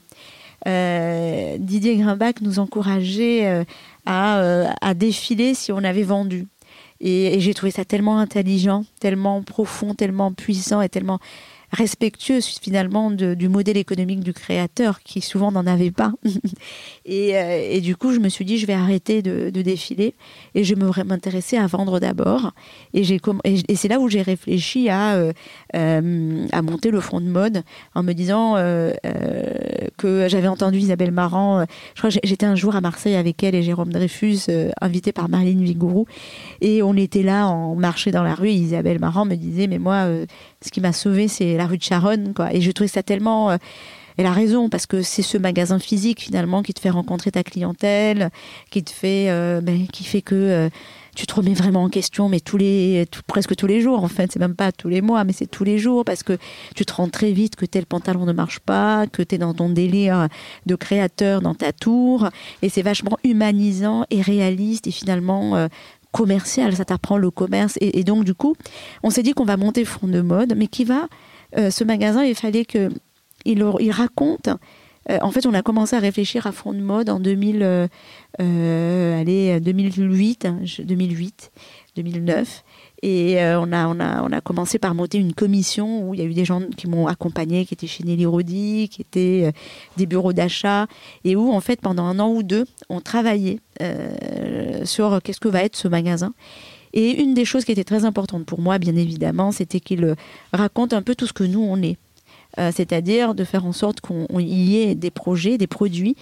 [0.65, 3.65] Didier Grimbach nous encourageait
[4.05, 6.47] à, à, défiler si on avait vendu.
[7.05, 11.19] Et, j'ai trouvé ça tellement intelligent, tellement profond, tellement puissant et tellement
[11.73, 16.13] respectueuse finalement du modèle économique du créateur qui souvent n'en avait pas.
[17.09, 20.15] Euh, et, du coup, je me suis dit, je vais arrêter de, défiler
[20.55, 22.51] et je me m'intéresser à vendre d'abord.
[22.93, 25.33] Et, j'ai et, c'est là où j'ai réfléchi à, euh,
[25.75, 28.55] euh, à monter le front de mode en me disant
[29.97, 31.65] que j'avais entendu Isabelle Marant.
[31.93, 34.47] je crois que j'étais un jour à Marseille avec elle et Jérôme Dreyfus,
[34.79, 36.05] invité par Marlène Vigourou.
[36.61, 38.49] Et on était là, en marchait dans la rue.
[38.49, 40.07] Et Isabelle Marant me disait, mais moi,
[40.61, 42.53] ce qui m'a sauvé, c'est la rue de Charonne, quoi.
[42.53, 43.51] Et je trouvais ça tellement.
[43.51, 43.57] Euh,
[44.15, 47.41] elle a raison, parce que c'est ce magasin physique, finalement, qui te fait rencontrer ta
[47.41, 48.29] clientèle,
[48.69, 50.69] qui te fait, euh, ben, qui fait que euh,
[51.15, 54.31] tu te remets vraiment en question, mais tous les, presque tous les jours, en fait.
[54.31, 56.37] C'est même pas tous les mois, mais c'est tous les jours, parce que
[56.75, 59.55] tu te rends très vite que tel pantalon ne marche pas, que tu es dans
[59.55, 60.27] ton délire
[60.67, 62.29] de créateur dans ta tour.
[62.61, 65.67] Et c'est vachement humanisant et réaliste, et finalement,
[66.13, 67.77] commercial, ça t'apprend le commerce.
[67.81, 68.55] Et, donc, du coup,
[69.01, 71.07] on s'est dit qu'on va monter Front de Mode, mais qui va,
[71.57, 72.89] euh, ce magasin, il fallait que
[73.45, 73.61] il,
[73.91, 74.49] raconte.
[75.09, 77.89] Euh, en fait, on a commencé à réfléchir à Front de Mode en 2000,
[78.41, 80.47] euh, allez, 2008,
[80.79, 81.51] 2008,
[81.97, 82.63] 2009.
[83.05, 86.23] Et on, a, on, a, on a commencé par monter une commission où il y
[86.23, 89.51] a eu des gens qui m'ont accompagné, qui étaient chez Nelly Rodi, qui étaient
[89.97, 90.87] des bureaux d'achat,
[91.25, 93.59] et où, en fait, pendant un an ou deux, on travaillait
[94.85, 96.33] sur qu'est-ce que va être ce magasin.
[96.93, 100.15] Et une des choses qui était très importante pour moi, bien évidemment, c'était qu'il
[100.51, 101.97] raconte un peu tout ce que nous, on est.
[102.57, 106.15] c'est-à-dire de faire en sorte qu'il y ait des projets, des produits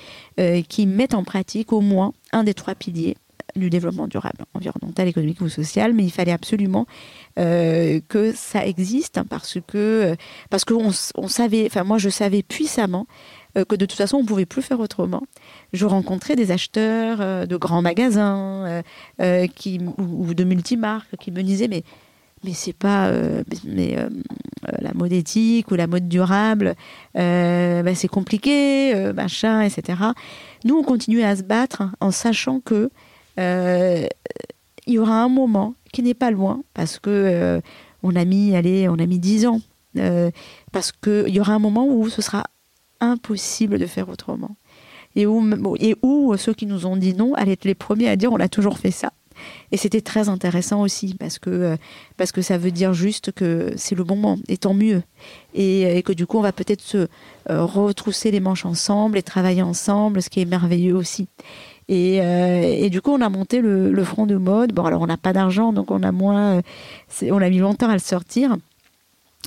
[0.70, 3.18] qui mettent en pratique au moins un des trois piliers
[3.56, 6.86] du développement durable, environnemental, économique ou social, mais il fallait absolument
[7.40, 10.16] euh, que ça existe parce que
[10.50, 13.08] parce qu'on on savait, enfin moi je savais puissamment
[13.58, 15.24] euh, que de toute façon on pouvait plus faire autrement.
[15.74, 18.82] Je rencontrais des acheteurs euh, de grands magasins
[19.56, 21.84] qui ou, de multimarques qui me disaient mais
[22.44, 23.12] mais c'est pas
[23.66, 23.96] mais
[24.80, 26.76] la mode éthique ou la mode durable
[27.14, 30.00] ben, c'est compliqué machin etc
[30.64, 32.90] nous on continuait à se battre en sachant que
[33.40, 34.08] euh,
[34.88, 37.62] il y aura un moment qui n'est pas loin parce que euh,
[38.04, 39.62] on a mis, allez, on a mis dix ans,
[39.98, 40.32] euh,
[40.72, 42.46] parce qu'il y aura un moment où ce sera
[43.02, 44.56] impossible de faire autrement.
[45.16, 45.44] Et où,
[45.80, 48.40] et où ceux qui nous ont dit non allaient être les premiers à dire on
[48.40, 49.12] a toujours fait ça.
[49.72, 51.76] Et c'était très intéressant aussi parce que,
[52.16, 55.02] parce que ça veut dire juste que c'est le bon moment et tant mieux.
[55.56, 57.08] Et, et que du coup, on va peut-être se
[57.50, 61.28] retrousser les manches ensemble et travailler ensemble, ce qui est merveilleux aussi.
[61.92, 64.74] Euh, et, du coup, on a monté le, front de mode.
[64.74, 66.62] Bon, alors on n'a pas d'argent, donc on a moins.
[67.24, 68.56] On a mis longtemps à le sortir.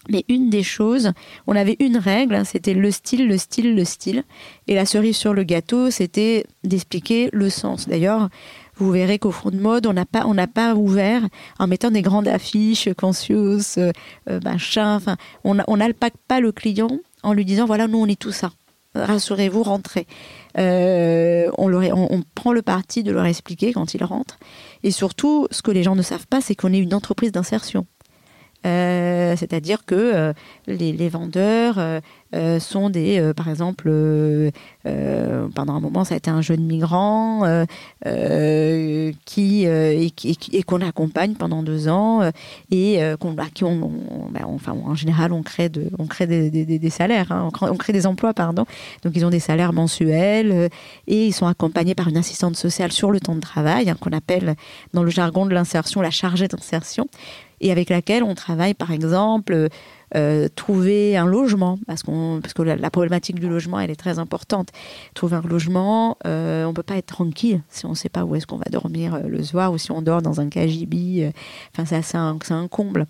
[0.09, 1.13] Mais une des choses,
[1.47, 4.25] on avait une règle, hein, c'était le style, le style, le style.
[4.69, 7.89] Et la cerise sur le gâteau, c'était d'expliquer le sens.
[7.89, 8.29] D'ailleurs,
[8.77, 10.37] vous verrez qu'au front de mode, on n'a pas, on
[10.77, 11.23] ouvert
[11.59, 13.93] en mettant des grandes affiches, conscious, euh,
[14.29, 14.99] euh, machin.
[15.45, 16.91] On n'alpaque pas le client
[17.23, 18.51] en lui disant voilà, nous on est tout ça.
[18.95, 20.07] Rassurez-vous, rentrez.
[20.57, 24.39] Euh, on, prend le parti de leur expliquer quand ils rentrent.
[24.85, 27.87] Et surtout, ce que les gens ne savent pas, c'est qu'on est une entreprise d'insertion.
[28.67, 30.33] Euh, c'est-à-dire que euh,
[30.67, 33.91] les, vendeurs euh, sont des, par exemple,
[35.55, 37.43] pendant un moment, ça a été un jeune migrant
[39.25, 42.23] qui, et, qu'on accompagne pendant deux ans
[42.71, 43.93] et qu'on, qui on,
[44.31, 48.07] ben, enfin, en général, on crée, de, on crée des, salaires, hein, on, crée, des
[48.07, 48.65] emplois, pardon.
[49.03, 50.71] Donc, ils ont des salaires mensuels
[51.07, 54.13] et ils sont accompagnés par une assistante sociale sur le temps de travail, hein, qu'on
[54.13, 54.55] appelle
[54.93, 57.07] dans le jargon de l'insertion la chargée d'insertion
[57.65, 59.69] et avec laquelle on travaille, par exemple,
[60.15, 64.19] euh, trouver un logement, parce, qu'on, parce que la, problématique du logement, elle est très
[64.19, 64.69] importante.
[65.15, 68.37] Trouver un logement, euh, on peut pas être tranquille si on ne sait pas où
[68.37, 71.33] est-ce qu'on va dormir euh, le soir ou si on dort dans un KGB.
[71.73, 72.19] Enfin, c'est, c'est,
[72.53, 73.07] un, comble.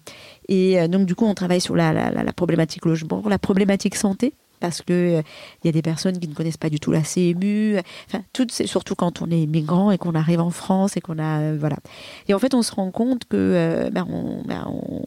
[0.49, 4.81] Et donc, du coup, on travaille sur la, la problématique logement, la problématique santé parce
[4.81, 5.23] que il euh,
[5.65, 7.77] y a des personnes qui ne connaissent pas du tout la CMU.
[8.07, 11.41] Enfin, tout, surtout quand on est migrant et qu'on arrive en France et qu'on a
[11.41, 11.77] euh, voilà.
[12.29, 14.07] Et en fait, on se rend compte que euh, ben,
[14.47, 15.03] ben, on,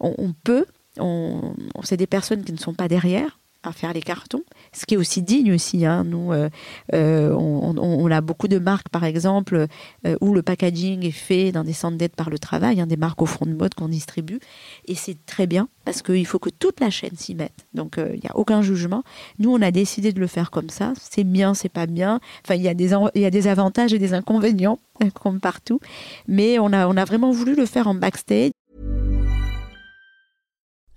[0.00, 0.66] on, peut.
[0.98, 3.38] On, c'est des personnes qui ne sont pas derrière
[3.72, 5.84] faire les cartons, ce qui est aussi digne aussi.
[5.84, 6.04] Hein.
[6.04, 6.48] Nous, euh,
[6.94, 9.66] euh, on, a beaucoup de marques, par exemple,
[10.06, 12.96] euh, où le packaging est fait dans des centres d'aide par le travail, hein, des
[12.96, 14.40] marques au front de mode qu'on distribue,
[14.86, 17.66] et c'est très bien parce qu'il faut que toute la chaîne s'y mette.
[17.74, 19.02] Donc il n'y a aucun jugement.
[19.38, 20.92] Nous, on a décidé de le faire comme ça.
[21.00, 22.20] C'est bien, c'est pas bien.
[22.44, 24.78] Enfin, il y a des y a des avantages et des inconvénients
[25.14, 25.80] comme partout,
[26.26, 28.52] mais on a on a vraiment voulu le faire en backstage.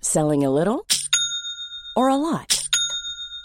[0.00, 0.84] Selling a little
[1.94, 2.61] or a lot?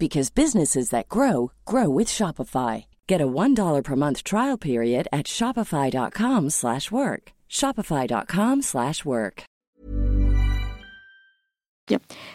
[0.00, 2.86] because businesses that grow grow with Shopify.
[3.06, 7.32] Get a $1 per month trial period at shopify.com/work.
[7.48, 9.44] shopify.com/work.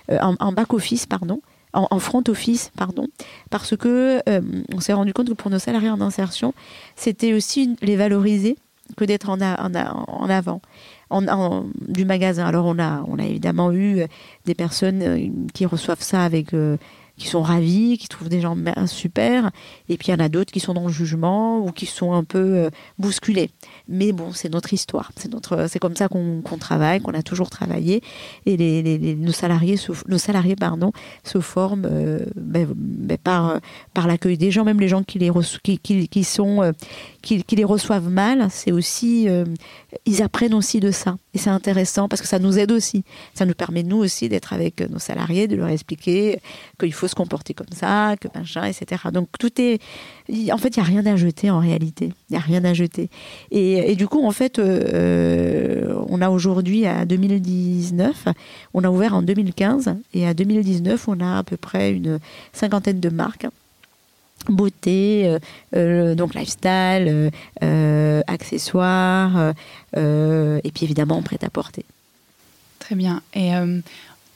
[0.10, 1.42] Euh, en, en back office, pardon.
[1.74, 3.08] En, en, front office, pardon,
[3.50, 4.42] parce que euh,
[4.74, 6.54] on s'est rendu compte que pour nos salariés en insertion,
[6.96, 8.58] c'était aussi les valoriser
[8.96, 10.62] que d'être en, a, en, a, en, avant.
[11.10, 12.46] En, du magasin.
[12.46, 14.06] Alors on a, on a évidemment eu
[14.46, 16.78] des personnes euh, qui reçoivent ça avec euh,
[17.18, 18.56] qui sont ravis, qui trouvent des gens
[18.88, 19.52] super,
[19.90, 22.14] et puis il y en a d'autres qui sont dans le jugement ou qui sont
[22.14, 23.50] un peu euh, bousculés.
[23.88, 27.50] Mais bon, c'est notre histoire, c'est notre, c'est comme ça qu'on travaille, qu'on a toujours
[27.50, 28.02] travaillé,
[28.46, 30.92] et les, nos salariés, se, nos salariés pardon,
[31.24, 33.60] se forment euh, ben, ben, par
[33.94, 35.32] par l'accueil des gens, même les gens qui les
[35.64, 36.72] qui, qui, sont euh,
[37.26, 39.28] qui, les reçoivent mal, c'est aussi
[40.06, 43.46] ils apprennent aussi de ça, et c'est intéressant parce que ça nous aide aussi, ça
[43.46, 46.40] nous permet nous aussi d'être avec nos salariés, de leur expliquer
[46.80, 49.04] qu'il faut se comporter comme ça, que machin, etc.
[49.12, 49.80] Donc tout est,
[50.52, 52.14] en fait, il y a rien à jeter en réalité.
[52.30, 53.10] Il y a rien à jeter.
[53.52, 58.28] Et, du coup, en fait, euh, on a aujourd'hui à 2019,
[58.74, 62.20] on a ouvert en 2015 et à 2019, on a à peu près une
[62.54, 63.48] cinquantaine de marques
[64.48, 65.40] beauté, euh,
[65.76, 67.32] euh, donc lifestyle,
[68.28, 69.54] accessoires,
[69.96, 71.86] et puis évidemment prêt à porter.
[72.80, 73.22] Très bien.
[73.34, 73.52] Et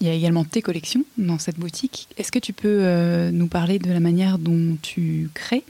[0.01, 2.07] il y a également tes collections dans cette boutique.
[2.17, 5.63] Est-ce que tu peux euh, nous parler de la manière dont tu crées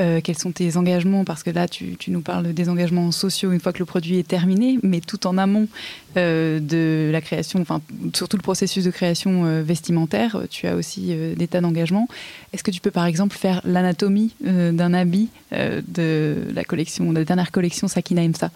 [0.00, 1.24] euh, Quels sont tes engagements?
[1.24, 4.26] Parce que là, tu, nous parles des engagements sociaux une fois que le produit est
[4.26, 5.68] terminé, mais tout en amont
[6.16, 7.82] euh, de la création, enfin,
[8.14, 12.08] surtout le processus de création vestimentaire, tu as aussi des tas d'engagements.
[12.52, 17.24] Est-ce que tu peux, par exemple, faire l'anatomie d'un habit de la collection, de la
[17.24, 18.50] dernière collection Sakina Imsa?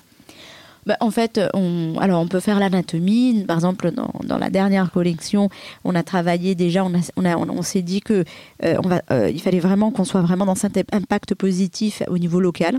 [0.87, 3.45] Bah, en fait, on, alors on peut faire l'anatomie.
[3.47, 5.49] Par exemple, dans, la dernière collection,
[5.85, 8.25] on a travaillé déjà, on, a, on, a, on, s'est dit que
[8.65, 12.19] euh, on va, euh, il fallait vraiment qu'on soit vraiment dans cet impact positif au
[12.19, 12.79] niveau local,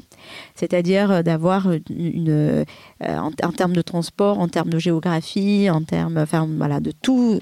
[0.56, 2.66] c'est-à-dire euh, d'avoir une,
[3.06, 7.40] en, en, termes de transport, en termes de géographie, en termes, enfin voilà, de tout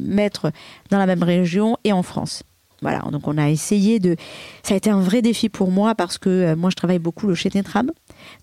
[0.00, 0.50] mettre
[0.90, 2.42] dans la même région et en France.
[2.80, 4.16] Voilà, donc on a essayé de.
[4.62, 7.34] Ça a été un vrai défi pour moi parce que moi je travaille beaucoup le
[7.34, 7.50] chez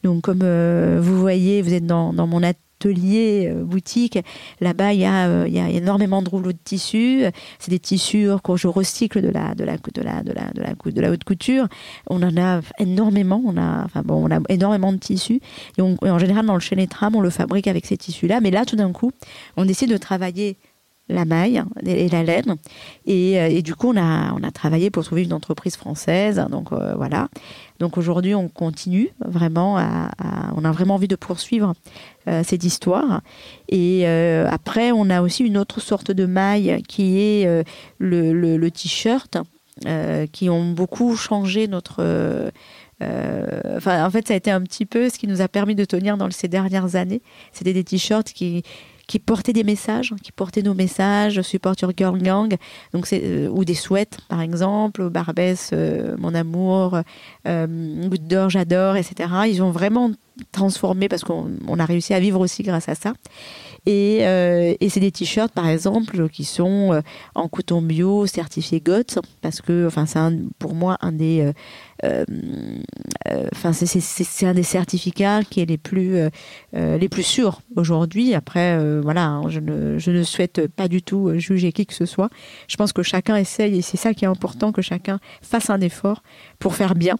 [0.03, 4.19] Donc comme euh, vous voyez, vous êtes dans, mon atelier, euh, boutique.
[4.59, 7.23] Là-bas, il y, a, y a énormément de rouleaux de tissus.
[7.59, 11.67] C'est des tissus que je recycle de la, de de de de la, haute couture.
[12.09, 13.41] On en a énormément.
[13.45, 15.39] On a, a énormément de tissus.
[15.77, 18.41] Et, en général, dans le chaîne tram, on le fabrique avec ces tissus-là.
[18.41, 19.11] Mais là, tout d'un coup,
[19.55, 20.57] on décide de travailler
[21.07, 22.55] la maille et la laine.
[23.05, 26.43] Et, euh, et, du coup, on a, on a travaillé pour trouver une entreprise française.
[26.49, 27.29] Donc euh, voilà.
[27.79, 30.09] Donc aujourd'hui, on continue vraiment à,
[30.55, 31.73] on a vraiment envie de poursuivre
[32.27, 33.21] euh, cette histoire.
[33.69, 37.63] Et après, on a aussi une autre sorte de maille qui est
[37.99, 39.37] le, le, le t-shirt,
[40.31, 42.51] qui ont beaucoup changé notre
[43.01, 45.83] enfin, en fait, ça a été un petit peu ce qui nous a permis de
[45.83, 47.21] tenir dans ces dernières années.
[47.51, 48.63] C'était des t-shirts qui,
[49.07, 52.55] qui portaient des messages, qui portaient nos messages, support your girl gang,
[52.93, 56.99] donc euh, ou des souhaits par exemple, Barbès, euh, mon amour,
[57.47, 59.29] euh, Goutte d'or, j'adore, etc.
[59.47, 60.11] Ils ont vraiment
[60.51, 63.13] transformé parce qu'on a réussi à vivre aussi grâce à ça.
[63.85, 67.01] Et, euh, c'est des t-shirts, par exemple, qui sont euh,
[67.35, 70.19] en coton bio, certifiés GOTS, parce que, enfin, c'est
[70.57, 71.51] pour moi un des,
[72.03, 72.25] euh,
[73.27, 76.17] un des certificats qui est les plus,
[76.73, 78.33] les plus sûrs aujourd'hui.
[78.33, 82.05] Après, voilà, hein, je, ne, je ne souhaite pas du tout juger qui que ce
[82.05, 82.29] soit.
[82.67, 85.81] Je pense que chacun essaye, et c'est ça qui est important, que chacun fasse un
[85.81, 86.23] effort
[86.59, 87.17] pour faire bien.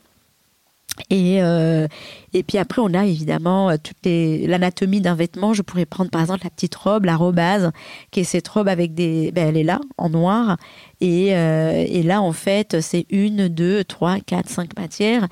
[1.10, 1.88] Et, euh,
[2.34, 5.54] et puis après, on a évidemment euh, toute l'anatomie d'un vêtement.
[5.54, 7.72] Je pourrais prendre par exemple la petite robe, la robase,
[8.12, 9.32] qui est cette robe avec des.
[9.34, 10.58] Ben, elle est là, en noir.
[11.02, 15.28] Et, euh, et là, en fait, c'est une, deux, trois, quatre, cinq matières,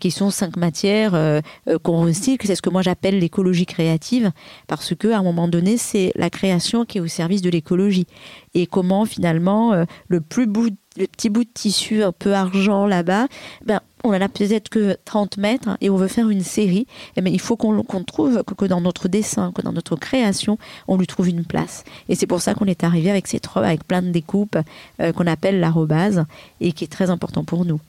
[0.00, 1.42] qui sont cinq matières
[1.82, 2.46] qu'on recycle.
[2.46, 4.32] C'est ce que moi j'appelle l'écologie créative,
[4.68, 8.06] parce que à un moment donné, c'est la création qui est au service de l'écologie.
[8.54, 10.46] Et comment finalement le plus
[10.96, 13.26] le petit bout de tissu un peu argent là-bas,
[13.64, 16.86] ben, on en a peut-être que 30 mètres et on veut faire une série, et
[17.16, 20.96] eh ben, il faut qu'on trouve que, dans notre dessin, que dans notre création, on
[20.96, 21.84] lui trouve une place.
[22.08, 24.58] Et c'est pour ça qu'on est arrivé avec cette robe avec plein de découpes
[25.00, 26.24] euh, qu'on appelle l'arrobase
[26.60, 27.80] et qui est très important pour nous.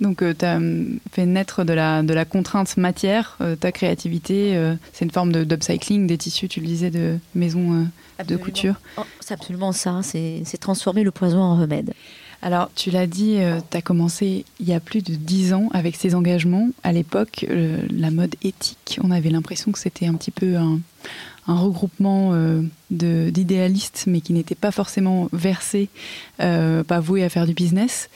[0.00, 3.70] Donc, euh, tu as hum, fait naître de la, de la contrainte matière, euh, ta
[3.70, 4.58] créativité.
[4.92, 7.86] c'est une forme d'upcycling des tissus, tu le disais, de maison
[8.26, 8.76] de couture.
[8.96, 10.00] Oh, c'est absolument ça.
[10.02, 11.92] C'est transformer le poison en remède.
[12.42, 15.68] Alors, tu l'as dit, euh, tu as commencé il y a plus de dix ans
[15.72, 16.70] avec ces engagements.
[16.82, 20.80] À l'époque, euh, la mode éthique, on avait l'impression que c'était un petit peu un,
[21.46, 25.88] regroupement euh, d'idéalistes, mais qui n'étaient pas forcément versés,
[26.38, 28.08] pas voués à faire du business.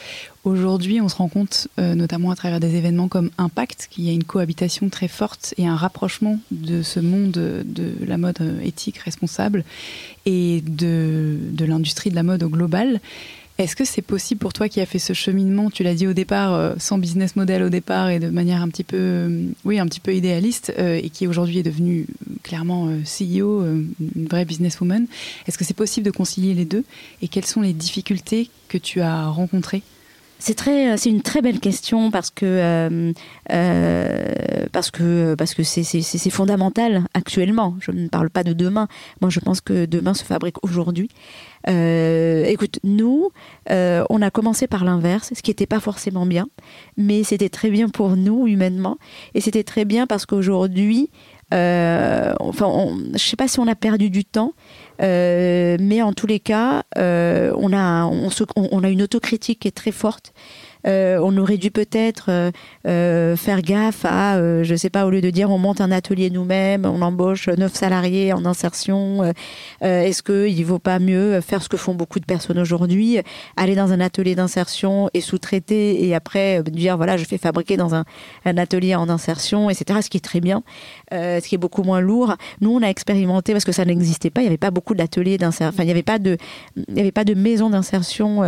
[0.45, 4.13] Aujourd'hui, on se rend compte, notamment à travers des événements comme Impact, qu'il y a
[4.13, 9.65] une cohabitation très forte et un rapprochement de ce monde de la mode éthique responsable
[10.27, 13.01] et de, de l'industrie de la mode au global.
[13.57, 16.13] Est-ce que c'est possible pour toi qui as fait ce cheminement, tu l'as dit au
[16.13, 19.79] départ, euh, sans business model au départ et de manière un petit peu, euh, oui,
[19.79, 22.07] un petit peu idéaliste, euh, et qui aujourd'hui est devenue
[22.43, 25.07] clairement CEO, une vraie businesswoman.
[25.47, 26.85] Est-ce que c'est possible de concilier les deux?
[27.23, 29.83] Et quelles sont les difficultés que tu as rencontrées
[30.45, 33.15] c'est très, c'est une très belle question parce que
[34.73, 37.77] parce que parce que c'est fondamental actuellement.
[37.81, 38.87] Je ne parle pas de demain.
[39.23, 41.09] Moi, je pense que demain se fabrique aujourd'hui.
[41.69, 43.31] Euh, écoute, nous,
[43.71, 46.47] euh, on a commencé par l'inverse, ce qui n'était pas forcément bien,
[46.99, 48.99] mais c'était très bien pour nous humainement,
[49.35, 51.11] et c'était très bien parce qu'aujourd'hui,
[51.53, 52.69] euh, enfin,
[53.09, 54.53] je ne sais pas si on a perdu du temps,
[55.01, 60.33] mais en tous les cas, on a, on, a une autocritique qui est très forte.
[60.87, 62.51] Euh, on aurait dû peut-être euh,
[62.87, 66.31] euh, faire gaffe à, je sais pas, au lieu de dire on monte un atelier
[66.31, 69.33] nous-mêmes, on embauche neuf salariés en insertion,
[69.81, 73.19] est-ce qu'il vaut pas mieux faire ce que font beaucoup de personnes aujourd'hui,
[73.57, 77.95] aller dans un atelier d'insertion et sous-traiter et après dire voilà, je fais fabriquer dans
[77.95, 78.05] un,
[78.45, 80.63] atelier en insertion, etc., ce qui est très bien,
[81.13, 82.35] ce qui est beaucoup moins lourd.
[82.61, 85.39] Nous, on a expérimenté parce que ça n'existait pas, il n'y avait pas beaucoup d'ateliers
[85.39, 86.37] d'insertion, enfin, il n'y avait pas de,
[86.97, 88.41] avait pas de maison d'insertion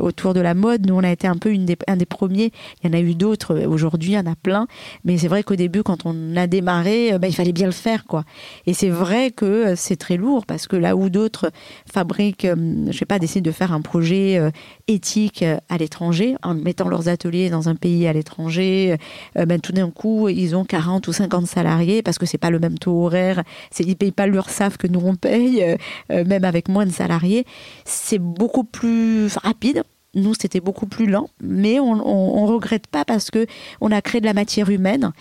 [0.00, 0.86] autour de la mode.
[0.86, 2.52] Nous, on a été un peu une des un des premiers.
[2.82, 3.64] Il y en a eu d'autres.
[3.66, 4.66] Aujourd'hui, il y en a plein.
[5.04, 7.72] Mais c'est vrai qu'au début, quand on a démarré, euh, bah, il fallait bien le
[7.72, 8.24] faire, quoi.
[8.66, 11.50] Et c'est vrai que euh, c'est très lourd parce que là où d'autres
[11.90, 14.40] fabriquent, euh, je sais pas, décident de faire un projet
[14.88, 18.96] éthique à l'étranger, en mettant leurs ateliers dans un pays à l'étranger,
[19.34, 22.58] ben, tout d'un coup, ils ont 40 ou 50 salariés parce que c'est pas le
[22.58, 23.42] même taux horaire.
[23.78, 25.76] Ils payent pas l'URSSAF que nous on paye,
[26.10, 27.44] même avec moins de salariés.
[27.84, 29.82] C'est beaucoup plus rapide
[30.14, 33.46] nous, c'était beaucoup plus lent, mais on ne regrette pas parce que
[33.80, 35.12] on a créé de la matière humaine.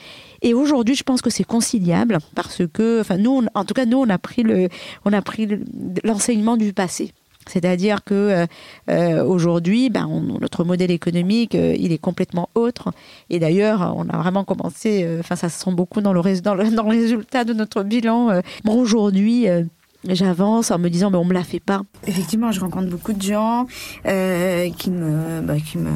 [0.41, 3.97] Et aujourd'hui, je pense que c'est conciliable parce que, enfin, nous, en tout cas, nous,
[3.97, 4.69] on a pris le,
[5.05, 5.47] on a pris
[6.03, 7.11] l'enseignement du passé.
[7.47, 8.45] C'est-à-dire que
[9.23, 10.07] aujourd'hui, ben,
[10.39, 12.91] notre modèle économique, il est complètement autre.
[13.29, 16.69] Et d'ailleurs, on a vraiment commencé, enfin ça se sent beaucoup dans le, dans le,
[16.69, 18.41] dans le résultat de notre bilan.
[18.65, 19.47] Bon, aujourd'hui,
[20.07, 21.81] j'avance en me disant mais on me la fait pas.
[22.07, 23.65] Effectivement, je rencontre beaucoup de gens
[24.05, 25.91] euh, qui me bah, qui me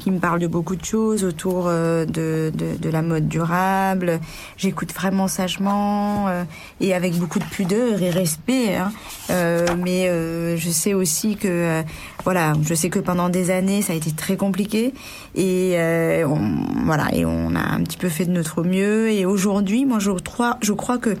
[0.00, 4.18] qui me parle de beaucoup de choses autour euh, de, de, de la mode durable.
[4.56, 6.44] J'écoute vraiment sagement euh,
[6.80, 8.74] et avec beaucoup de pudeur et respect.
[8.76, 8.92] Hein.
[9.30, 11.82] Euh, mais euh, je sais aussi que
[12.24, 14.92] voilà, je sais que pendant des années ça a été très compliqué
[15.34, 15.76] et
[16.24, 16.40] on,
[16.84, 19.10] voilà et on a un petit peu fait de notre mieux.
[19.10, 21.16] Et aujourd'hui, moi je crois, je crois que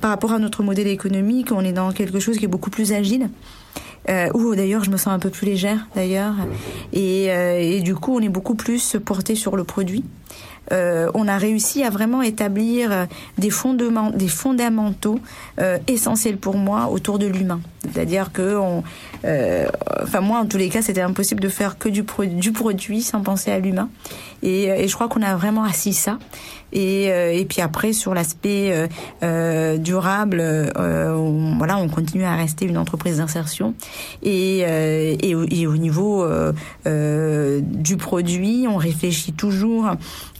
[0.00, 2.92] par rapport à notre modèle économique, on est dans quelque chose qui est beaucoup plus
[2.92, 3.28] agile
[4.08, 6.34] euh, ou d'ailleurs je me sens un peu plus légère d'ailleurs.
[6.92, 10.04] Et, euh, et, du coup on est beaucoup plus porté sur le produit
[10.72, 13.06] euh, on a réussi à vraiment établir
[13.38, 15.18] des, fondements, des fondamentaux
[15.60, 17.60] euh, essentiels pour moi autour de l'humain.
[17.82, 18.82] C'est-à-dire que, on,
[19.24, 19.66] euh,
[20.02, 23.20] enfin moi en tous les cas, c'était impossible de faire que du, du produit sans
[23.20, 23.88] penser à l'humain.
[24.42, 26.18] Et, et, je crois qu'on a vraiment assis ça.
[26.72, 28.88] Et, et puis après sur l'aspect
[29.20, 30.42] durable,
[30.74, 33.74] on, voilà, on continue à rester une entreprise d'insertion.
[34.22, 36.26] Et, et, au niveau
[36.86, 39.90] du produit, on réfléchit toujours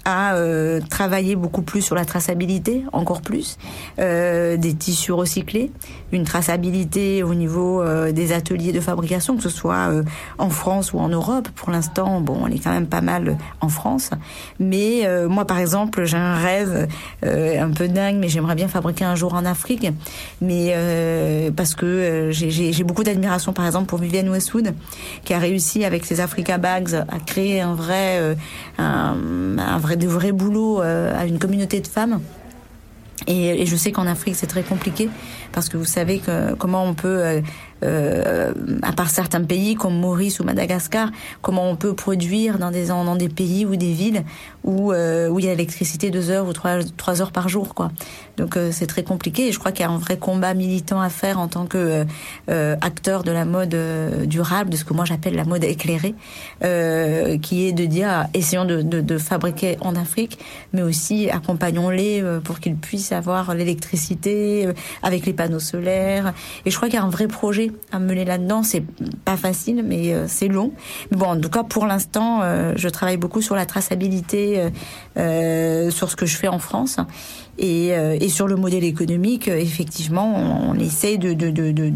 [0.05, 3.59] à euh, travailler beaucoup plus sur la traçabilité, encore plus,
[3.99, 5.71] euh, des tissus recyclés,
[6.13, 9.91] une traçabilité au niveau euh, des ateliers de fabrication, que ce soit
[10.39, 11.49] en France ou en Europe.
[11.55, 14.11] Pour l'instant, bon, on est quand même pas mal en France,
[14.59, 16.89] mais moi, par exemple, j'ai un rêve
[17.23, 19.87] un peu dingue, mais j'aimerais bien fabriquer un jour en Afrique,
[20.41, 20.75] mais
[21.57, 24.75] parce que j'ai beaucoup d'admiration, par exemple, pour Vivienne Westwood,
[25.25, 28.37] qui a réussi avec ses Africa Bags à créer un vrai,
[28.79, 32.21] un vrai de vrais boulots euh, à une communauté de femmes.
[33.29, 35.09] Et, je sais qu'en Afrique c'est très compliqué
[35.53, 36.21] parce que vous savez
[36.59, 37.41] comment on peut euh,
[37.85, 41.09] euh, à part certains pays comme Maurice ou Madagascar,
[41.41, 44.25] comment on peut produire dans des dans des pays ou des villes
[44.65, 47.93] où où il y a l'électricité deux heures ou trois trois heures par jour quoi.
[48.37, 51.01] Donc euh, c'est très compliqué et je crois qu'il y a un vrai combat militant
[51.01, 52.05] à faire en tant que
[52.51, 53.77] euh, acteur de la mode
[54.27, 56.15] durable, de ce que moi j'appelle la mode éclairée,
[56.61, 60.39] qui est de dire essayons de, de, de, fabriquer en Afrique,
[60.73, 64.69] mais aussi accompagnons-les pour qu'ils puissent avoir l'électricité
[65.03, 66.33] avec les panneaux solaires.
[66.65, 68.63] Et je crois qu'il y a un vrai projet à mener là-dedans.
[68.63, 68.85] C'est
[69.25, 70.73] pas facile, mais euh, c'est long.
[71.11, 74.69] Mais bon, en tout cas, pour l'instant, euh, je travaille beaucoup sur la traçabilité,
[75.17, 76.99] euh, sur ce que je fais en France.
[77.59, 81.91] Et, et, sur le modèle économique, effectivement, on, on essaye de de, de, de,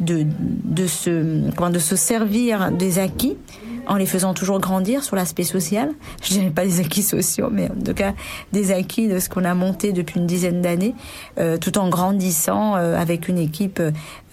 [0.00, 0.26] de,
[0.64, 3.36] de, se, comment, de se servir des acquis
[3.86, 5.92] en les faisant toujours grandir sur l'aspect social.
[6.22, 8.14] Je dirais pas des acquis sociaux, mais en tout cas
[8.52, 10.94] des acquis de ce qu'on a monté depuis une dizaine d'années,
[11.38, 13.80] euh, tout en grandissant euh, avec une équipe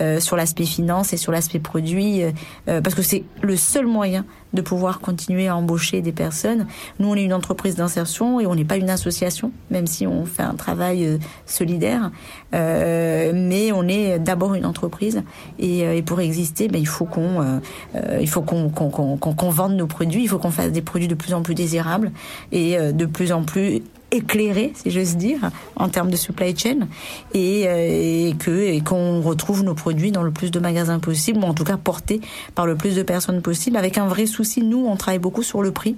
[0.03, 2.21] euh, sur l'aspect finance et sur l'aspect produit,
[2.65, 6.67] parce que c'est le seul moyen de pouvoir continuer à embaucher des personnes.
[6.99, 10.25] Nous, on est une entreprise d'insertion et on n'est pas une association, même si on
[10.25, 12.11] fait un travail euh, solidaire.
[12.53, 15.23] Euh, mais on est d'abord une entreprise
[15.59, 19.75] et, euh, pour exister, ben, il faut qu'on euh, il faut qu'on qu'on qu'on vende
[19.75, 22.11] nos produits, il faut qu'on fasse des produits de plus en plus désirables
[22.51, 23.81] et de plus en plus
[24.13, 25.39] éclairé, si j'ose dire,
[25.75, 26.87] en termes de supply chain,
[27.33, 31.39] et, euh, et que et qu'on retrouve nos produits dans le plus de magasins possible,
[31.39, 32.21] ou en tout cas portés
[32.53, 34.61] par le plus de personnes possible, avec un vrai souci.
[34.61, 35.97] Nous, on travaille beaucoup sur le prix.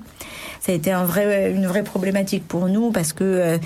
[0.62, 3.58] Ça a été une vraie problématique pour nous parce que euh,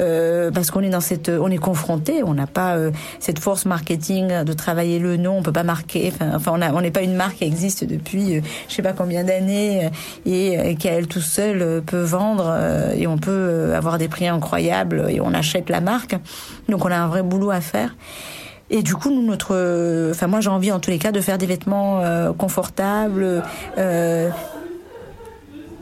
[0.00, 2.76] euh parce qu'on est dans cette, on est confronté, on n'a pas
[3.20, 6.12] cette force marketing de travailler le nom, on peut pas marquer.
[6.34, 9.90] Enfin, on n'est pas une marque qui existe depuis euh, je sais pas combien d'années
[10.26, 12.56] et qui elle tout seule peut vendre
[12.96, 16.16] et on peut avoir des prix incroyables et on achète la marque.
[16.68, 17.94] Donc on a un vrai boulot à faire.
[18.70, 21.38] Et du coup, nous, notre, enfin moi, j'ai envie en tous les cas de faire
[21.38, 23.42] des vêtements euh, confortables,
[23.78, 24.28] euh,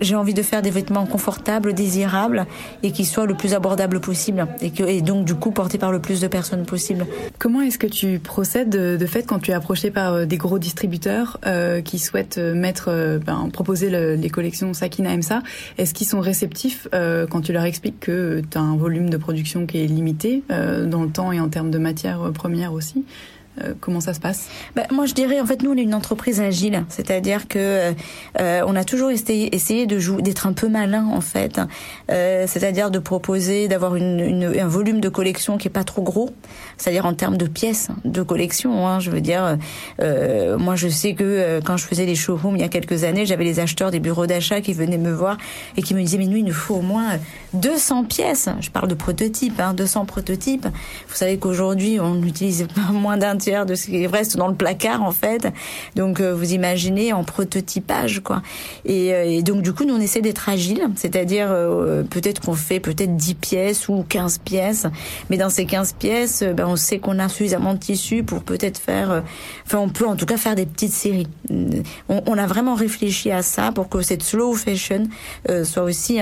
[0.00, 2.46] j'ai envie de faire des vêtements confortables, désirables
[2.82, 5.92] et qui soient le plus abordables possible et, que, et donc du coup portés par
[5.92, 7.06] le plus de personnes possible.
[7.38, 10.58] Comment est-ce que tu procèdes de fait quand tu es approché par euh, des gros
[10.58, 15.42] distributeurs euh, qui souhaitent euh, mettre, euh, ben, proposer le, les collections Sakina Emsa
[15.78, 19.16] Est-ce qu'ils sont réceptifs euh, quand tu leur expliques que tu as un volume de
[19.16, 23.04] production qui est limité dans le temps et en termes de matières premières aussi?
[23.62, 24.48] Euh, comment ça se passe?
[24.74, 27.94] Bah, Moi, je dirais, en fait, nous, on est une entreprise agile, c'est-à-dire que
[28.40, 29.50] euh, on a toujours essayé,
[29.86, 31.60] d'être un peu malin, en fait,
[32.10, 36.30] euh, c'est-à-dire de proposer, d'avoir un volume de collection qui est pas trop gros,
[36.76, 38.86] c'est-à-dire en termes de pièces de collection.
[38.86, 39.58] Hein, je veux dire,
[40.58, 43.44] moi, je sais que quand je faisais les showrooms il y a quelques années, j'avais
[43.44, 45.38] les acheteurs des bureaux d'achat qui venaient me voir
[45.76, 47.18] et qui me disaient, mais nous, il nous faut au moins
[47.54, 48.48] 200 pièces.
[48.60, 50.66] Je parle de prototypes, hein, 200 prototypes.
[51.08, 55.12] Vous savez qu'aujourd'hui, on utilise moins d'un de ce qui reste dans le placard en
[55.12, 55.48] fait.
[55.94, 58.42] Donc vous imaginez en prototypage quoi.
[58.84, 61.48] Et, et, donc du coup nous on essaie d'être agile, c'est-à-dire
[62.10, 64.86] peut-être qu'on fait peut-être 10 pièces ou 15 pièces,
[65.30, 68.78] mais dans ces 15 pièces, ben, on sait qu'on a suffisamment de tissu pour peut-être
[68.78, 69.22] faire,
[69.64, 71.28] enfin on peut en tout cas faire des petites séries.
[72.08, 75.08] On, a vraiment réfléchi à ça pour que cette slow fashion
[75.64, 76.18] soit aussi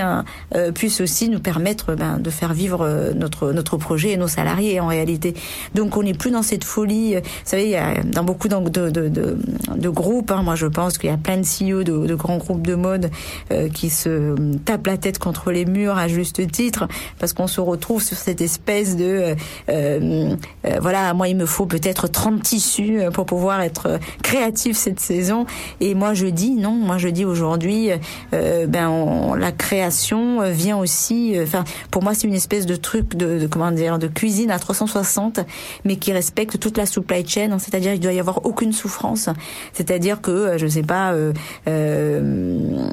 [0.73, 4.87] puisse aussi nous permettre ben, de faire vivre notre notre projet et nos salariés en
[4.87, 5.33] réalité.
[5.73, 7.14] Donc on n'est plus dans cette folie.
[7.21, 10.97] Vous savez, il y a dans beaucoup de, de, de, groupes, hein, moi je pense
[10.97, 13.11] qu'il y a plein de CEO de, grands groupes de mode
[13.51, 14.35] euh, qui se
[14.65, 16.87] tapent la tête contre les murs à juste titre
[17.19, 19.35] parce qu'on se retrouve sur cette espèce de
[19.69, 20.35] euh,
[20.65, 25.45] euh, voilà, moi il me faut peut-être 30 tissus pour pouvoir être créatif cette saison.
[25.79, 27.89] Et moi je dis non, moi je dis aujourd'hui,
[28.31, 31.35] ben la création vient aussi.
[31.41, 35.39] Enfin, pour moi c'est une espèce de truc de, comment dire de cuisine à 360,
[35.83, 37.51] mais qui respecte toute la supply chain.
[37.51, 39.29] Hein, c'est-à-dire il doit y avoir aucune souffrance.
[39.73, 41.33] C'est-à-dire que euh, je sais pas euh,
[41.67, 42.87] euh,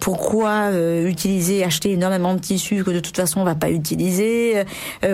[0.00, 0.70] pourquoi
[1.04, 4.64] utiliser acheter énormément de tissus que de toute façon on va pas utiliser.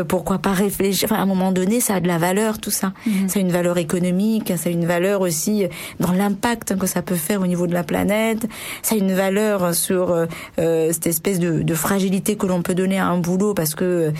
[0.08, 1.08] pourquoi pas réfléchir.
[1.10, 2.92] Enfin à un moment donné ça a de la valeur tout ça.
[3.06, 3.28] Mhm.
[3.28, 5.66] Ça a une valeur économique, ça a une valeur aussi
[6.00, 8.46] dans l'impact que ça peut faire au niveau de la planète.
[8.82, 10.26] Ça a une valeur sur
[10.56, 14.12] cette espèce de, de fragilité que l'on peut donner à un boulot parce que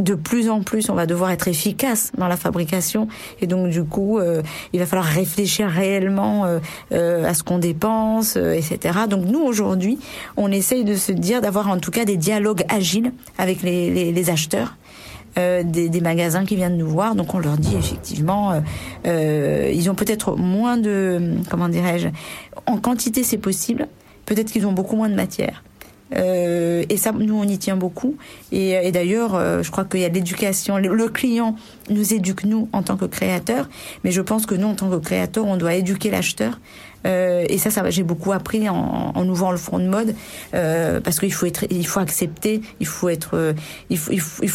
[0.00, 3.08] de plus en plus, on va devoir être efficace dans la fabrication
[3.40, 4.42] et donc du coup, euh,
[4.72, 6.58] il va falloir réfléchir réellement euh,
[6.92, 9.00] euh, à ce qu'on dépense, etc.
[9.08, 9.98] Donc nous aujourd'hui,
[10.36, 14.76] on essaye de se dire d'avoir en tout cas des dialogues agiles avec les, acheteurs.
[15.36, 18.60] des, magasins qui viennent nous voir, donc on leur dit effectivement,
[19.04, 22.08] ils ont peut-être moins de, comment dirais-je,
[22.66, 23.88] en quantité c'est possible,
[24.26, 25.62] peut-être qu'ils ont beaucoup moins de matière.
[26.14, 28.16] Euh, et ça, nous, on y tient beaucoup.
[28.52, 30.78] Et, et d'ailleurs, euh, je crois qu'il y a l'éducation.
[30.78, 31.56] Le, client
[31.88, 33.68] nous éduque, nous, en tant que créateurs.
[34.04, 36.58] Mais je pense que nous, en tant que créateurs, on doit éduquer l'acheteur
[37.06, 40.14] euh, et ça, ça j'ai beaucoup appris en, en, ouvrant le front de mode,
[40.54, 43.52] euh, parce qu'il faut être, il faut accepter, il faut être, euh,
[43.88, 44.48] il faut, il faut, il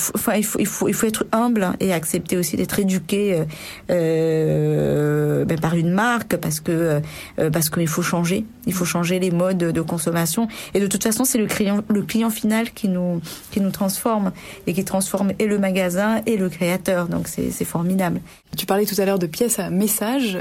[0.43, 3.45] faut, il faut, il faut être humble et accepter aussi d'être éduqué euh,
[3.91, 7.01] euh ben, par une marque, parce que
[7.39, 10.47] euh, parce qu'il faut changer, il faut changer les modes de consommation.
[10.73, 13.21] Et de toute façon, c'est le client, le client final qui nous
[13.51, 14.31] qui nous transforme
[14.67, 17.07] et qui transforme et le magasin et le créateur.
[17.07, 18.21] Donc c'est formidable.
[18.57, 20.39] Tu parlais tout à l'heure de pièces à message.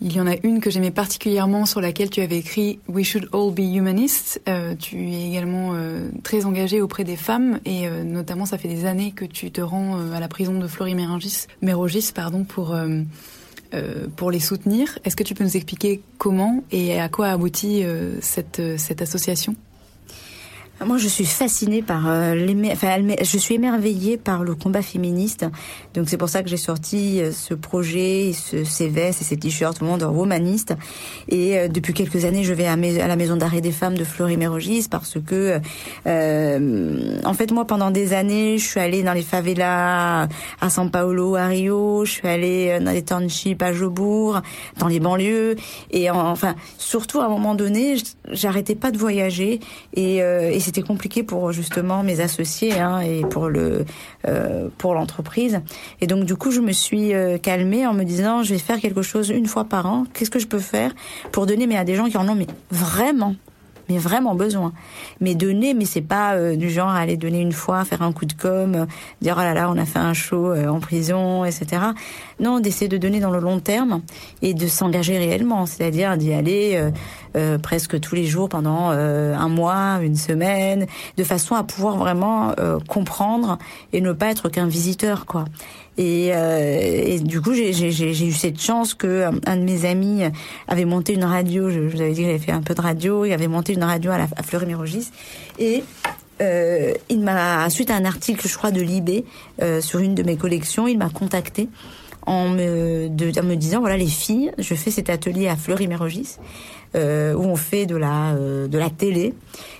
[0.00, 3.28] Il y en a une que j'aimais particulièrement sur laquelle tu avais écrit We should
[3.32, 4.40] all be humanists.
[4.48, 8.68] Euh, tu es également euh, très engagé auprès des femmes et euh, notamment ça fait
[8.68, 12.76] des années que tu te rends à la prison de Flory-Mérogis, Mérogis pardon pour
[14.16, 14.98] pour les soutenir.
[15.04, 17.82] Est-ce que tu peux nous expliquer comment et à quoi aboutit
[18.20, 19.56] cette cette association?
[20.86, 22.36] Moi, je suis fascinée par euh,
[22.72, 25.44] enfin, je suis émerveillée par le combat féministe.
[25.94, 29.36] Donc, c'est pour ça que j'ai sorti euh, ce projet, ce, ces vestes et ces
[29.36, 30.74] t-shirts monde romaniste.
[31.28, 34.86] Et euh, depuis quelques années, je vais à, la maison d'arrêt des femmes de Fleury-Mérogis
[34.88, 35.58] parce que,
[36.06, 40.28] euh, en fait, moi, pendant des années, je suis allée dans les favelas
[40.60, 42.04] à San Paulo, à Rio.
[42.04, 44.42] Je suis allée dans les townships à Jobourg,
[44.78, 45.56] dans les banlieues.
[45.90, 47.96] Et enfin, surtout à un moment donné,
[48.30, 49.58] j'arrêtais pas de voyager
[49.94, 53.86] et, et c'était compliqué pour justement mes associés hein, et pour le
[54.26, 55.60] euh, pour l'entreprise.
[56.02, 58.78] Et donc du coup, je me suis euh, calmée en me disant, je vais faire
[58.78, 60.04] quelque chose une fois par an.
[60.12, 60.94] Qu'est-ce que je peux faire
[61.32, 63.34] pour donner mais à des gens qui en ont mais vraiment
[63.88, 64.72] mais vraiment besoin.
[65.20, 68.26] Mais donner, mais c'est pas euh, du genre aller donner une fois, faire un coup
[68.26, 68.86] de com, euh,
[69.20, 71.82] dire oh là là, on a fait un show euh, en prison, etc.
[72.40, 74.02] Non, d'essayer de donner dans le long terme
[74.42, 76.90] et de s'engager réellement, c'est-à-dire d'y aller
[77.62, 80.86] presque tous les jours pendant un mois, une semaine,
[81.16, 82.54] de façon à pouvoir vraiment
[82.86, 83.58] comprendre
[83.92, 85.46] et ne pas être qu'un visiteur, quoi.
[85.98, 90.22] Et, euh, et du coup, j'ai eu cette chance que euh, un de mes amis
[90.66, 91.68] avait monté une radio.
[91.70, 93.24] Je, vous avais dit qu'il avait fait un peu de radio.
[93.24, 95.10] Il avait monté une radio à, la, à Fleury-Mérogis.
[95.58, 95.82] Et
[96.40, 99.24] euh, il m'a, suite à un article, je crois, de Libé
[99.62, 101.68] euh, sur une de mes collections, il m'a contacté
[102.26, 106.36] en me, de, en me disant voilà les filles, je fais cet atelier à Fleury-Mérogis
[106.94, 109.34] euh, où on fait de la euh, de la télé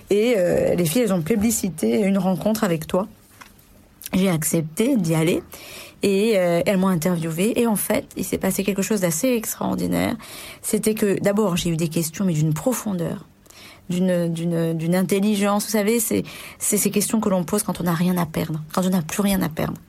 [0.09, 0.35] et
[0.75, 3.07] les filles elles ont plébiscité une rencontre avec toi.
[4.13, 5.43] J'ai accepté d'y aller
[6.03, 10.15] et euh, elles m'ont interviewé et en fait il s'est passé quelque chose d'assez extraordinaire.
[10.61, 13.25] C'était que d'abord j'ai eu des questions mais d'une profondeur
[13.89, 15.65] d'une d'une d'une intelligence.
[15.65, 16.23] Vous savez c'est
[16.57, 19.01] c'est ces questions que l'on pose quand on n'a rien à perdre quand on n'a
[19.01, 19.79] plus rien à perdre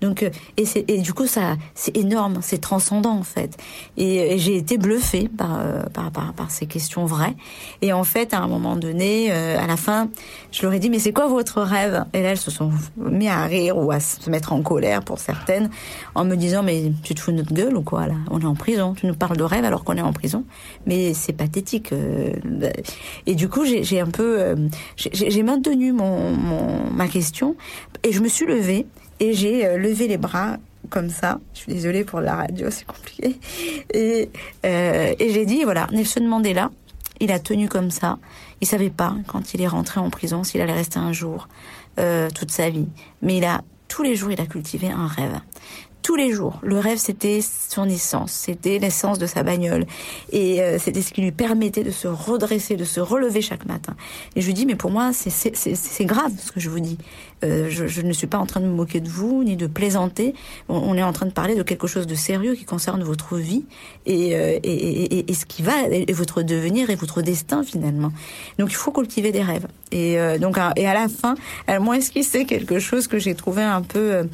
[0.00, 3.56] Donc et c'est et du coup ça c'est énorme, c'est transcendant en fait.
[3.96, 5.60] Et, j'ai été bluffée par,
[5.92, 7.34] par, par par ces questions vraies.
[7.82, 10.08] Et en fait à un moment donné, à la fin,
[10.52, 12.04] je leur ai dit mais c'est quoi votre rêve?
[12.12, 15.18] Et là elles se sont mis à rire ou à se mettre en colère pour
[15.18, 15.70] certaines,
[16.14, 18.14] en me disant mais tu te fous de notre gueule ou quoi là?
[18.30, 20.44] On est en prison, tu nous parles de rêve alors qu'on est en prison.
[20.86, 21.92] Mais c'est pathétique.
[23.26, 24.56] Et du coup j'ai un peu
[24.96, 27.56] j'ai maintenu mon, ma question
[28.04, 28.86] et je me suis levée
[29.20, 30.56] et j'ai euh, levé les bras
[30.90, 31.38] comme ça.
[31.54, 33.38] Je suis désolée pour la radio, c'est compliqué.
[33.92, 34.30] Et,
[34.64, 36.70] euh, et j'ai dit, voilà, Nelson Mandela,
[37.20, 38.18] il a tenu comme ça.
[38.60, 41.48] Il savait pas, quand il est rentré en prison, s'il allait rester un jour,
[41.98, 42.88] euh, toute sa vie.
[43.22, 45.40] Mais il a, tous les jours, il a cultivé un rêve
[46.08, 46.58] tous les jours.
[46.62, 49.84] Le rêve, c'était son essence, c'était l'essence de sa bagnole.
[50.32, 53.94] Et euh, c'était ce qui lui permettait de se redresser, de se relever chaque matin.
[54.34, 56.96] Et je lui dis, mais pour moi, c'est grave ce que je vous dis.
[57.44, 60.32] Euh, je, ne suis pas en train de me moquer de vous, ni de plaisanter.
[60.70, 63.66] On, est en train de parler de quelque chose de sérieux qui concerne votre vie
[64.06, 68.12] et, euh, ce qui va, et votre devenir et votre destin finalement.
[68.58, 69.66] Donc il faut cultiver des rêves.
[69.92, 71.34] Et donc, et à la fin,
[71.66, 74.26] elle m'a esquissé quelque chose que j'ai trouvé un peu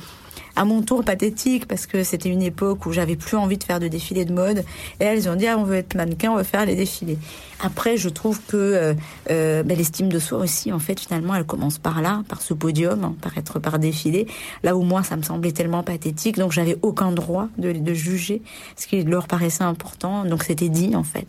[0.57, 3.81] à mon tour pathétique parce que c'était une époque où j'avais plus envie de faire
[3.81, 4.65] de défilés de mode.
[5.01, 7.19] Et elles ont dit ah, on veut être mannequin on veut faire les défilés.
[7.61, 8.95] Après je trouve que euh,
[9.31, 12.55] euh ben, l'estime de soi aussi en fait finalement elle commence par là par ce
[12.55, 14.27] podium hein, par être par défilé.
[14.63, 16.37] Là où moi ça me semblait tellement pathétique.
[16.37, 18.43] Donc j'avais aucun droit de, de juger
[18.77, 20.25] ce qui leur paraissait important.
[20.25, 21.27] Donc c'était dit en fait.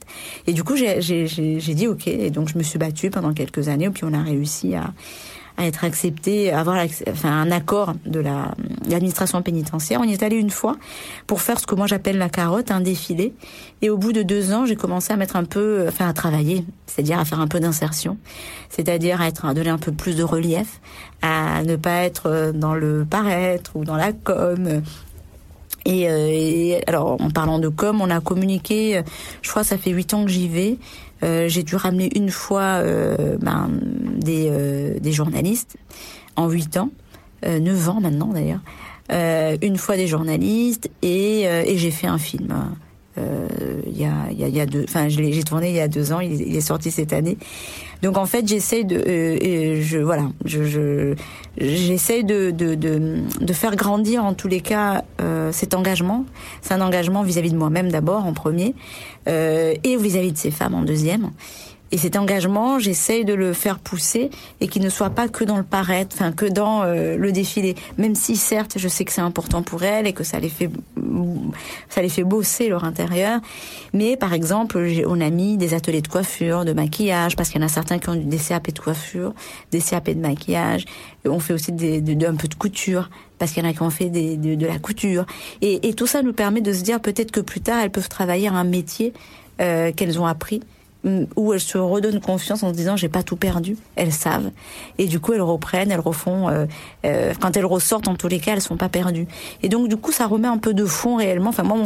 [0.47, 2.07] Et du coup j'ai dit ok.
[2.07, 3.85] Et donc je me suis battue pendant quelques années.
[3.85, 4.93] Et puis on a réussi à
[5.57, 9.99] à être accepté, à avoir enfin, un accord de l'administration pénitentiaire.
[10.01, 10.75] On y est allé une fois
[11.27, 13.33] pour faire ce que moi j'appelle la carotte, un défilé.
[13.81, 16.65] Et au bout de deux ans, j'ai commencé à mettre un peu, enfin à travailler,
[16.87, 18.17] c'est-à-dire à faire un peu d'insertion,
[18.69, 20.81] c'est-à-dire à être à donner un peu plus de relief,
[21.21, 24.81] à ne pas être dans le paraître ou dans la com,
[25.87, 29.03] et, euh, et, alors, en parlant de com, on a communiqué,
[29.43, 30.77] je crois ça fait huit ans que j'y vais,
[31.25, 33.69] euh, j'ai dû ramener une fois euh, ben,
[34.19, 35.77] des, euh, des journalistes
[36.35, 36.91] en 8 ans,
[37.43, 38.61] 9 ans maintenant d'ailleurs.
[39.61, 42.53] une fois des journalistes et, et j'ai fait un film
[43.17, 46.11] il y a y a, y a deux enfin j'ai tourné il y a deux
[46.11, 47.37] ans il, est sorti cette année
[48.05, 51.15] donc en fait j'essaie de euh, je voilà je
[51.57, 56.23] j'essaie de, de, de faire grandir en tous les cas euh, cet engagement
[56.61, 58.75] c'est un engagement vis-à-vis -vis de moi-même d'abord en premier
[59.27, 61.31] euh, et vis-à-vis de ces femmes en deuxième.
[61.91, 65.57] Et cet engagement, j'essaye de le faire pousser et qu'il ne soit pas que dans
[65.57, 67.75] le paraître, enfin que dans euh, le défilé.
[67.97, 70.69] Même si certes, je sais que c'est important pour elles et que ça les fait,
[71.89, 73.39] ça les fait bosser leur intérieur.
[73.93, 77.63] Mais par exemple, on a mis des ateliers de coiffure, de maquillage, parce qu'il y
[77.63, 79.33] en a certains qui ont des CAP de coiffure,
[79.71, 80.85] des CAP de maquillage.
[81.23, 83.81] On fait aussi des, de, un peu de couture parce qu'il y en a qui
[83.81, 85.25] ont fait de, la couture.
[85.61, 88.09] Et, et, tout ça nous permet de se dire peut-être que plus tard, elles peuvent
[88.09, 89.13] travailler un métier
[89.61, 90.61] euh, qu'elles ont appris
[91.35, 94.51] où elles se redonnent confiance en se disant j'ai pas tout perdu, elles savent
[94.97, 96.65] et du coup elles reprennent, elles refont euh,
[97.05, 99.27] euh, quand elles ressortent en tous les cas elles sont pas perdues
[99.61, 101.49] et donc du coup ça remet un peu de fond réellement.
[101.49, 101.77] Enfin moi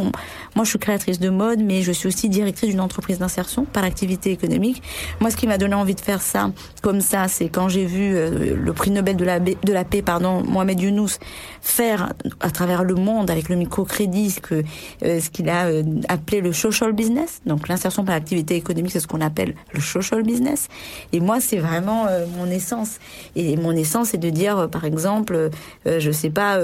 [0.56, 3.82] moi je suis créatrice de mode mais je suis aussi directrice d'une entreprise d'insertion par
[3.82, 4.82] l'activité économique.
[5.20, 6.50] Moi ce qui m'a donné envie de faire ça
[6.82, 10.02] comme ça c'est quand j'ai vu euh, le prix Nobel de la de la paix
[10.02, 11.18] pardon Mohamed Younous
[11.60, 14.62] faire à travers le monde avec le microcrédit ce que
[15.02, 15.68] ce qu'il a
[16.08, 20.22] appelé le social business donc l'insertion par l'activité économique c'est ce qu'on appelle le social
[20.22, 20.68] business.
[21.12, 22.98] Et moi, c'est vraiment euh, mon essence.
[23.36, 25.50] Et mon essence, c'est de dire, euh, par exemple,
[25.86, 26.58] euh, je sais pas,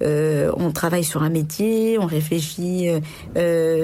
[0.00, 2.88] on travaille sur un métier, on réfléchit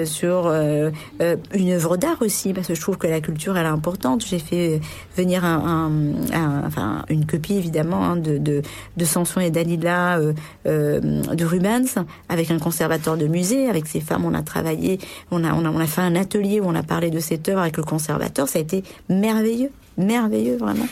[0.05, 4.25] sur une œuvre d'art aussi, parce que je trouve que la culture, elle est importante.
[4.25, 4.79] J'ai fait
[5.17, 8.61] venir une copie, évidemment, hein, de, de,
[8.97, 10.19] de Samson et Dalila
[10.65, 14.99] de Rubens, avec un conservateur de musée, avec ces femmes, on a travaillé,
[15.31, 17.47] on a, on a, on a fait un atelier où on a parlé de cette
[17.49, 20.87] œuvre avec le conservateur, ça a été merveilleux, merveilleux vraiment.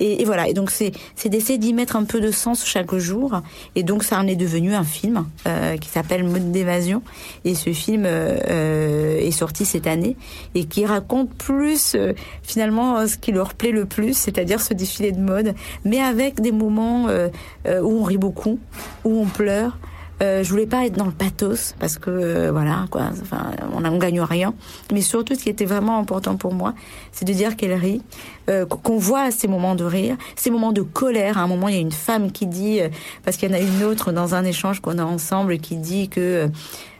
[0.00, 0.92] Et, voilà, et donc c'est
[1.28, 3.40] d'essayer d'y mettre un peu de sens chaque jour.
[3.74, 7.02] Et donc ça en est devenu un film euh, qui s'appelle Mode d'évasion.
[7.44, 10.16] Et ce film euh, euh, est sorti cette année
[10.54, 11.96] et qui raconte plus
[12.42, 16.52] finalement ce qui leur plaît le plus, c'est-à-dire ce défilé de mode, mais avec des
[16.52, 18.58] moments où on rit beaucoup,
[19.04, 19.78] où on pleure.
[20.22, 23.80] Euh, je voulais pas être dans le pathos parce que euh, voilà quoi, enfin on
[23.80, 24.54] ne gagne rien.
[24.92, 26.74] Mais surtout, ce qui était vraiment important pour moi,
[27.12, 28.02] c'est de dire qu'elle rit,
[28.48, 31.38] euh, qu'on voit ces moments de rire, ces moments de colère.
[31.38, 32.80] À un moment, il y a une femme qui dit,
[33.24, 36.08] parce qu'il y en a une autre dans un échange qu'on a ensemble, qui dit
[36.08, 36.48] que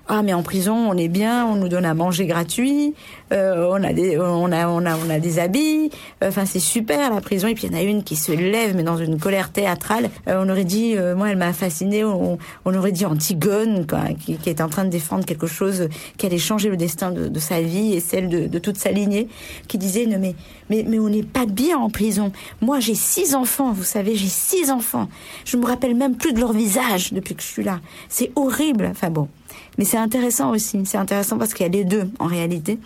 [0.08, 2.94] ah mais en prison on est bien, on nous donne à manger gratuit,
[3.32, 5.90] euh, on a des on a on a on a des habits,
[6.22, 7.48] enfin c'est super la prison.
[7.48, 10.10] Et puis il y en a une qui se lève mais dans une colère théâtrale.
[10.26, 14.50] on aurait dit, moi elle m'a fascinée, on, on, aurait dit Antigone quoi, qui, qui
[14.50, 17.60] est en train de défendre quelque chose qui allait changer le destin de, de sa
[17.60, 19.28] vie et celle de, de, toute sa lignée,
[19.68, 20.34] qui disait non mais
[20.70, 22.32] mais mais on n'est pas bien en prison.
[22.60, 25.08] Moi j'ai six enfants, vous savez j'ai six enfants.
[25.44, 27.80] Je me rappelle même plus de leur visage depuis que je suis là.
[28.08, 28.88] C'est horrible.
[28.90, 29.28] Enfin bon.
[29.78, 30.80] Mais c'est intéressant aussi.
[30.84, 32.78] C'est intéressant parce qu'il y a les deux en réalité.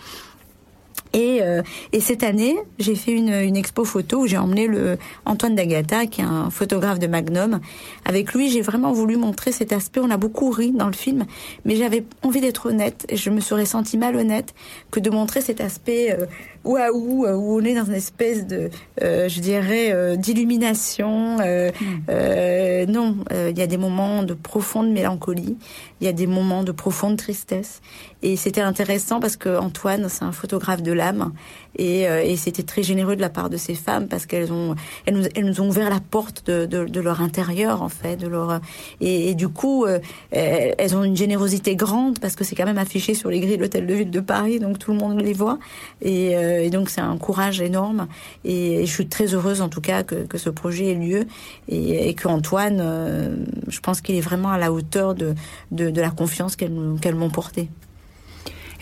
[1.12, 4.98] Et, euh, et, cette année, j'ai fait une, une, expo photo où j'ai emmené le
[5.24, 7.60] Antoine D'Agata, qui est un photographe de Magnum.
[8.04, 10.00] Avec lui, j'ai vraiment voulu montrer cet aspect.
[10.00, 11.24] On a beaucoup ri dans le film,
[11.64, 13.06] mais j'avais envie d'être honnête.
[13.08, 14.54] Et je me serais sentie malhonnête
[14.90, 16.26] que de montrer cet aspect euh,
[16.64, 18.70] waouh, euh, où on est dans une espèce de,
[19.02, 21.38] euh, je dirais, euh, d'illumination.
[21.40, 22.90] Euh, hmm.
[22.90, 25.56] non, il y a des moments de profonde mélancolie,
[26.00, 27.80] il y a des moments de profonde tristesse.
[28.22, 31.32] Et c'était intéressant parce que Antoine, c'est un photographe de l'âme,
[31.76, 34.74] et, et c'était très généreux de la part de ces femmes parce qu'elles ont,
[35.06, 38.16] elles nous, elles nous ont ouvert la porte de, de, de, leur intérieur en fait,
[38.16, 38.60] de leur,
[39.00, 39.86] et, du coup,
[40.32, 43.62] elles ont une générosité grande parce que c'est quand même affiché sur les grilles de
[43.62, 45.58] l'hôtel de ville de Paris, donc tout le monde les voit.
[46.02, 48.08] Et euh, et donc c'est un courage énorme.
[48.44, 51.26] Et, je suis très heureuse en tout cas que, que ce projet ait lieu
[51.68, 53.36] et, et que Antoine, euh,
[53.68, 55.34] je pense qu'il est vraiment à la hauteur de,
[55.70, 57.68] de, de la confiance qu'elles m'ont portée.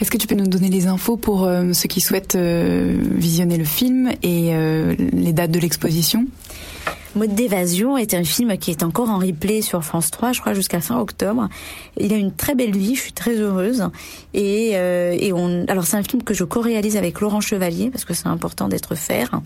[0.01, 3.65] Est-ce que tu peux nous donner les infos pour euh, ceux qui souhaitent visionner le
[3.65, 4.53] film et
[5.13, 6.27] les dates de l'exposition?
[7.17, 10.53] Mode d'évasion est un film qui est encore en replay sur France 3, je crois,
[10.53, 11.49] jusqu'à fin octobre.
[11.99, 13.89] Il a une très belle vie, je suis très heureuse.
[14.35, 18.05] Et, euh, et on, alors c'est un film que je co-réalise avec Laurent Chevalier parce
[18.05, 19.41] que c'est important d'être faire,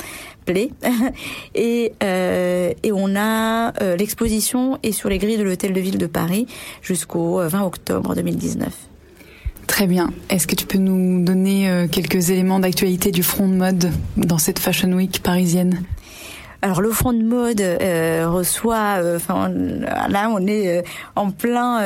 [0.47, 0.71] play.
[1.55, 5.99] et, euh, et on a euh, l'exposition est sur les grilles de l'hôtel de ville
[5.99, 6.49] de Paris
[6.83, 8.90] jusqu'au 20 octobre 2019.
[9.71, 10.13] Très bien.
[10.29, 14.59] Est-ce que tu peux nous donner quelques éléments d'actualité du front de mode dans cette
[14.59, 15.85] Fashion Week parisienne?
[16.63, 20.83] Alors le front de mode euh, reçoit, euh, enfin là on est euh,
[21.17, 21.81] en plein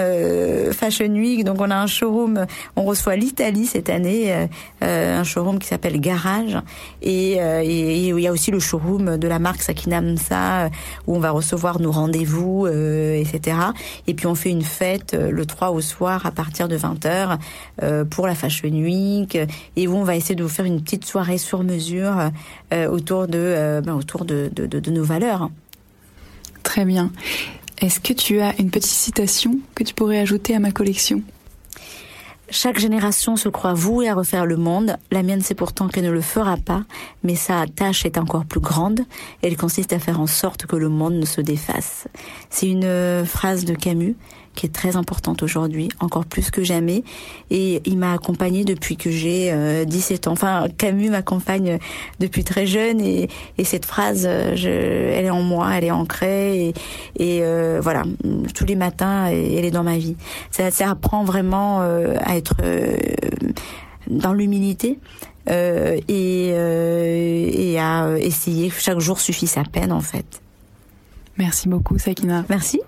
[0.73, 4.49] Fashion Week, donc on a un showroom, on reçoit l'Italie cette année,
[4.81, 6.59] un showroom qui s'appelle Garage,
[7.03, 10.71] et, et, il y a aussi le showroom de la marque Sakina Msa
[11.07, 13.57] où on va recevoir nos rendez-vous, etc.
[14.07, 17.39] Et puis on fait une fête le 3 au soir à partir de 20h
[18.11, 19.39] pour la Fashion Week,
[19.77, 22.31] et où on va essayer de vous faire une petite soirée sur mesure
[22.91, 25.51] autour de, ben, autour de de, nos valeurs.
[26.63, 27.11] Très bien.
[27.81, 31.23] Est-ce que tu as une petite citation que tu pourrais ajouter à ma collection?
[32.55, 34.97] Chaque génération se croit vouée à refaire le monde.
[35.11, 36.85] La mienne sait pourtant qu'elle ne le fera pas,
[37.25, 39.01] mais sa tâche est encore plus grande.
[39.43, 42.07] Elle consiste à faire en sorte que le monde ne se défasse.
[42.51, 44.15] C'est une phrase de Camus
[44.55, 47.03] qui est très importante aujourd'hui, encore plus que jamais.
[47.51, 50.33] Et il m'a accompagnée depuis que j'ai 17 euh, ans.
[50.33, 51.79] Enfin, Camus m'accompagne
[52.21, 53.29] depuis très jeune et,
[53.59, 56.73] et cette phrase, je, elle est en moi, elle est ancrée
[57.19, 58.05] et, euh, voilà,
[58.55, 60.17] tous les matins, elle est dans ma vie.
[60.51, 62.44] Ça, apprend vraiment euh, à être
[64.09, 64.99] dans l'humilité.
[65.51, 68.71] Euh, et, euh, et à essayer.
[68.71, 70.41] Chaque jour suffit sa peine, en fait.
[71.37, 72.45] Merci beaucoup, Sakina.
[72.49, 72.81] Merci.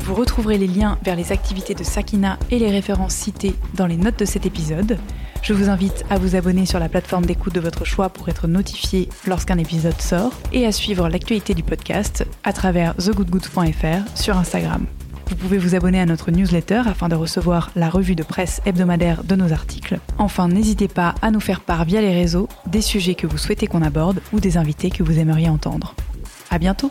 [0.00, 3.96] Vous retrouverez les liens vers les activités de Sakina et les références citées dans les
[3.96, 4.98] notes de cet épisode.
[5.42, 8.46] Je vous invite à vous abonner sur la plateforme d'écoute de votre choix pour être
[8.46, 14.86] notifié lorsqu'un épisode sort et à suivre l'actualité du podcast à travers thegoodgood.fr sur Instagram.
[15.28, 19.24] Vous pouvez vous abonner à notre newsletter afin de recevoir la revue de presse hebdomadaire
[19.24, 19.98] de nos articles.
[20.18, 23.66] Enfin, n'hésitez pas à nous faire part via les réseaux des sujets que vous souhaitez
[23.66, 25.94] qu'on aborde ou des invités que vous aimeriez entendre.
[26.50, 26.90] À bientôt!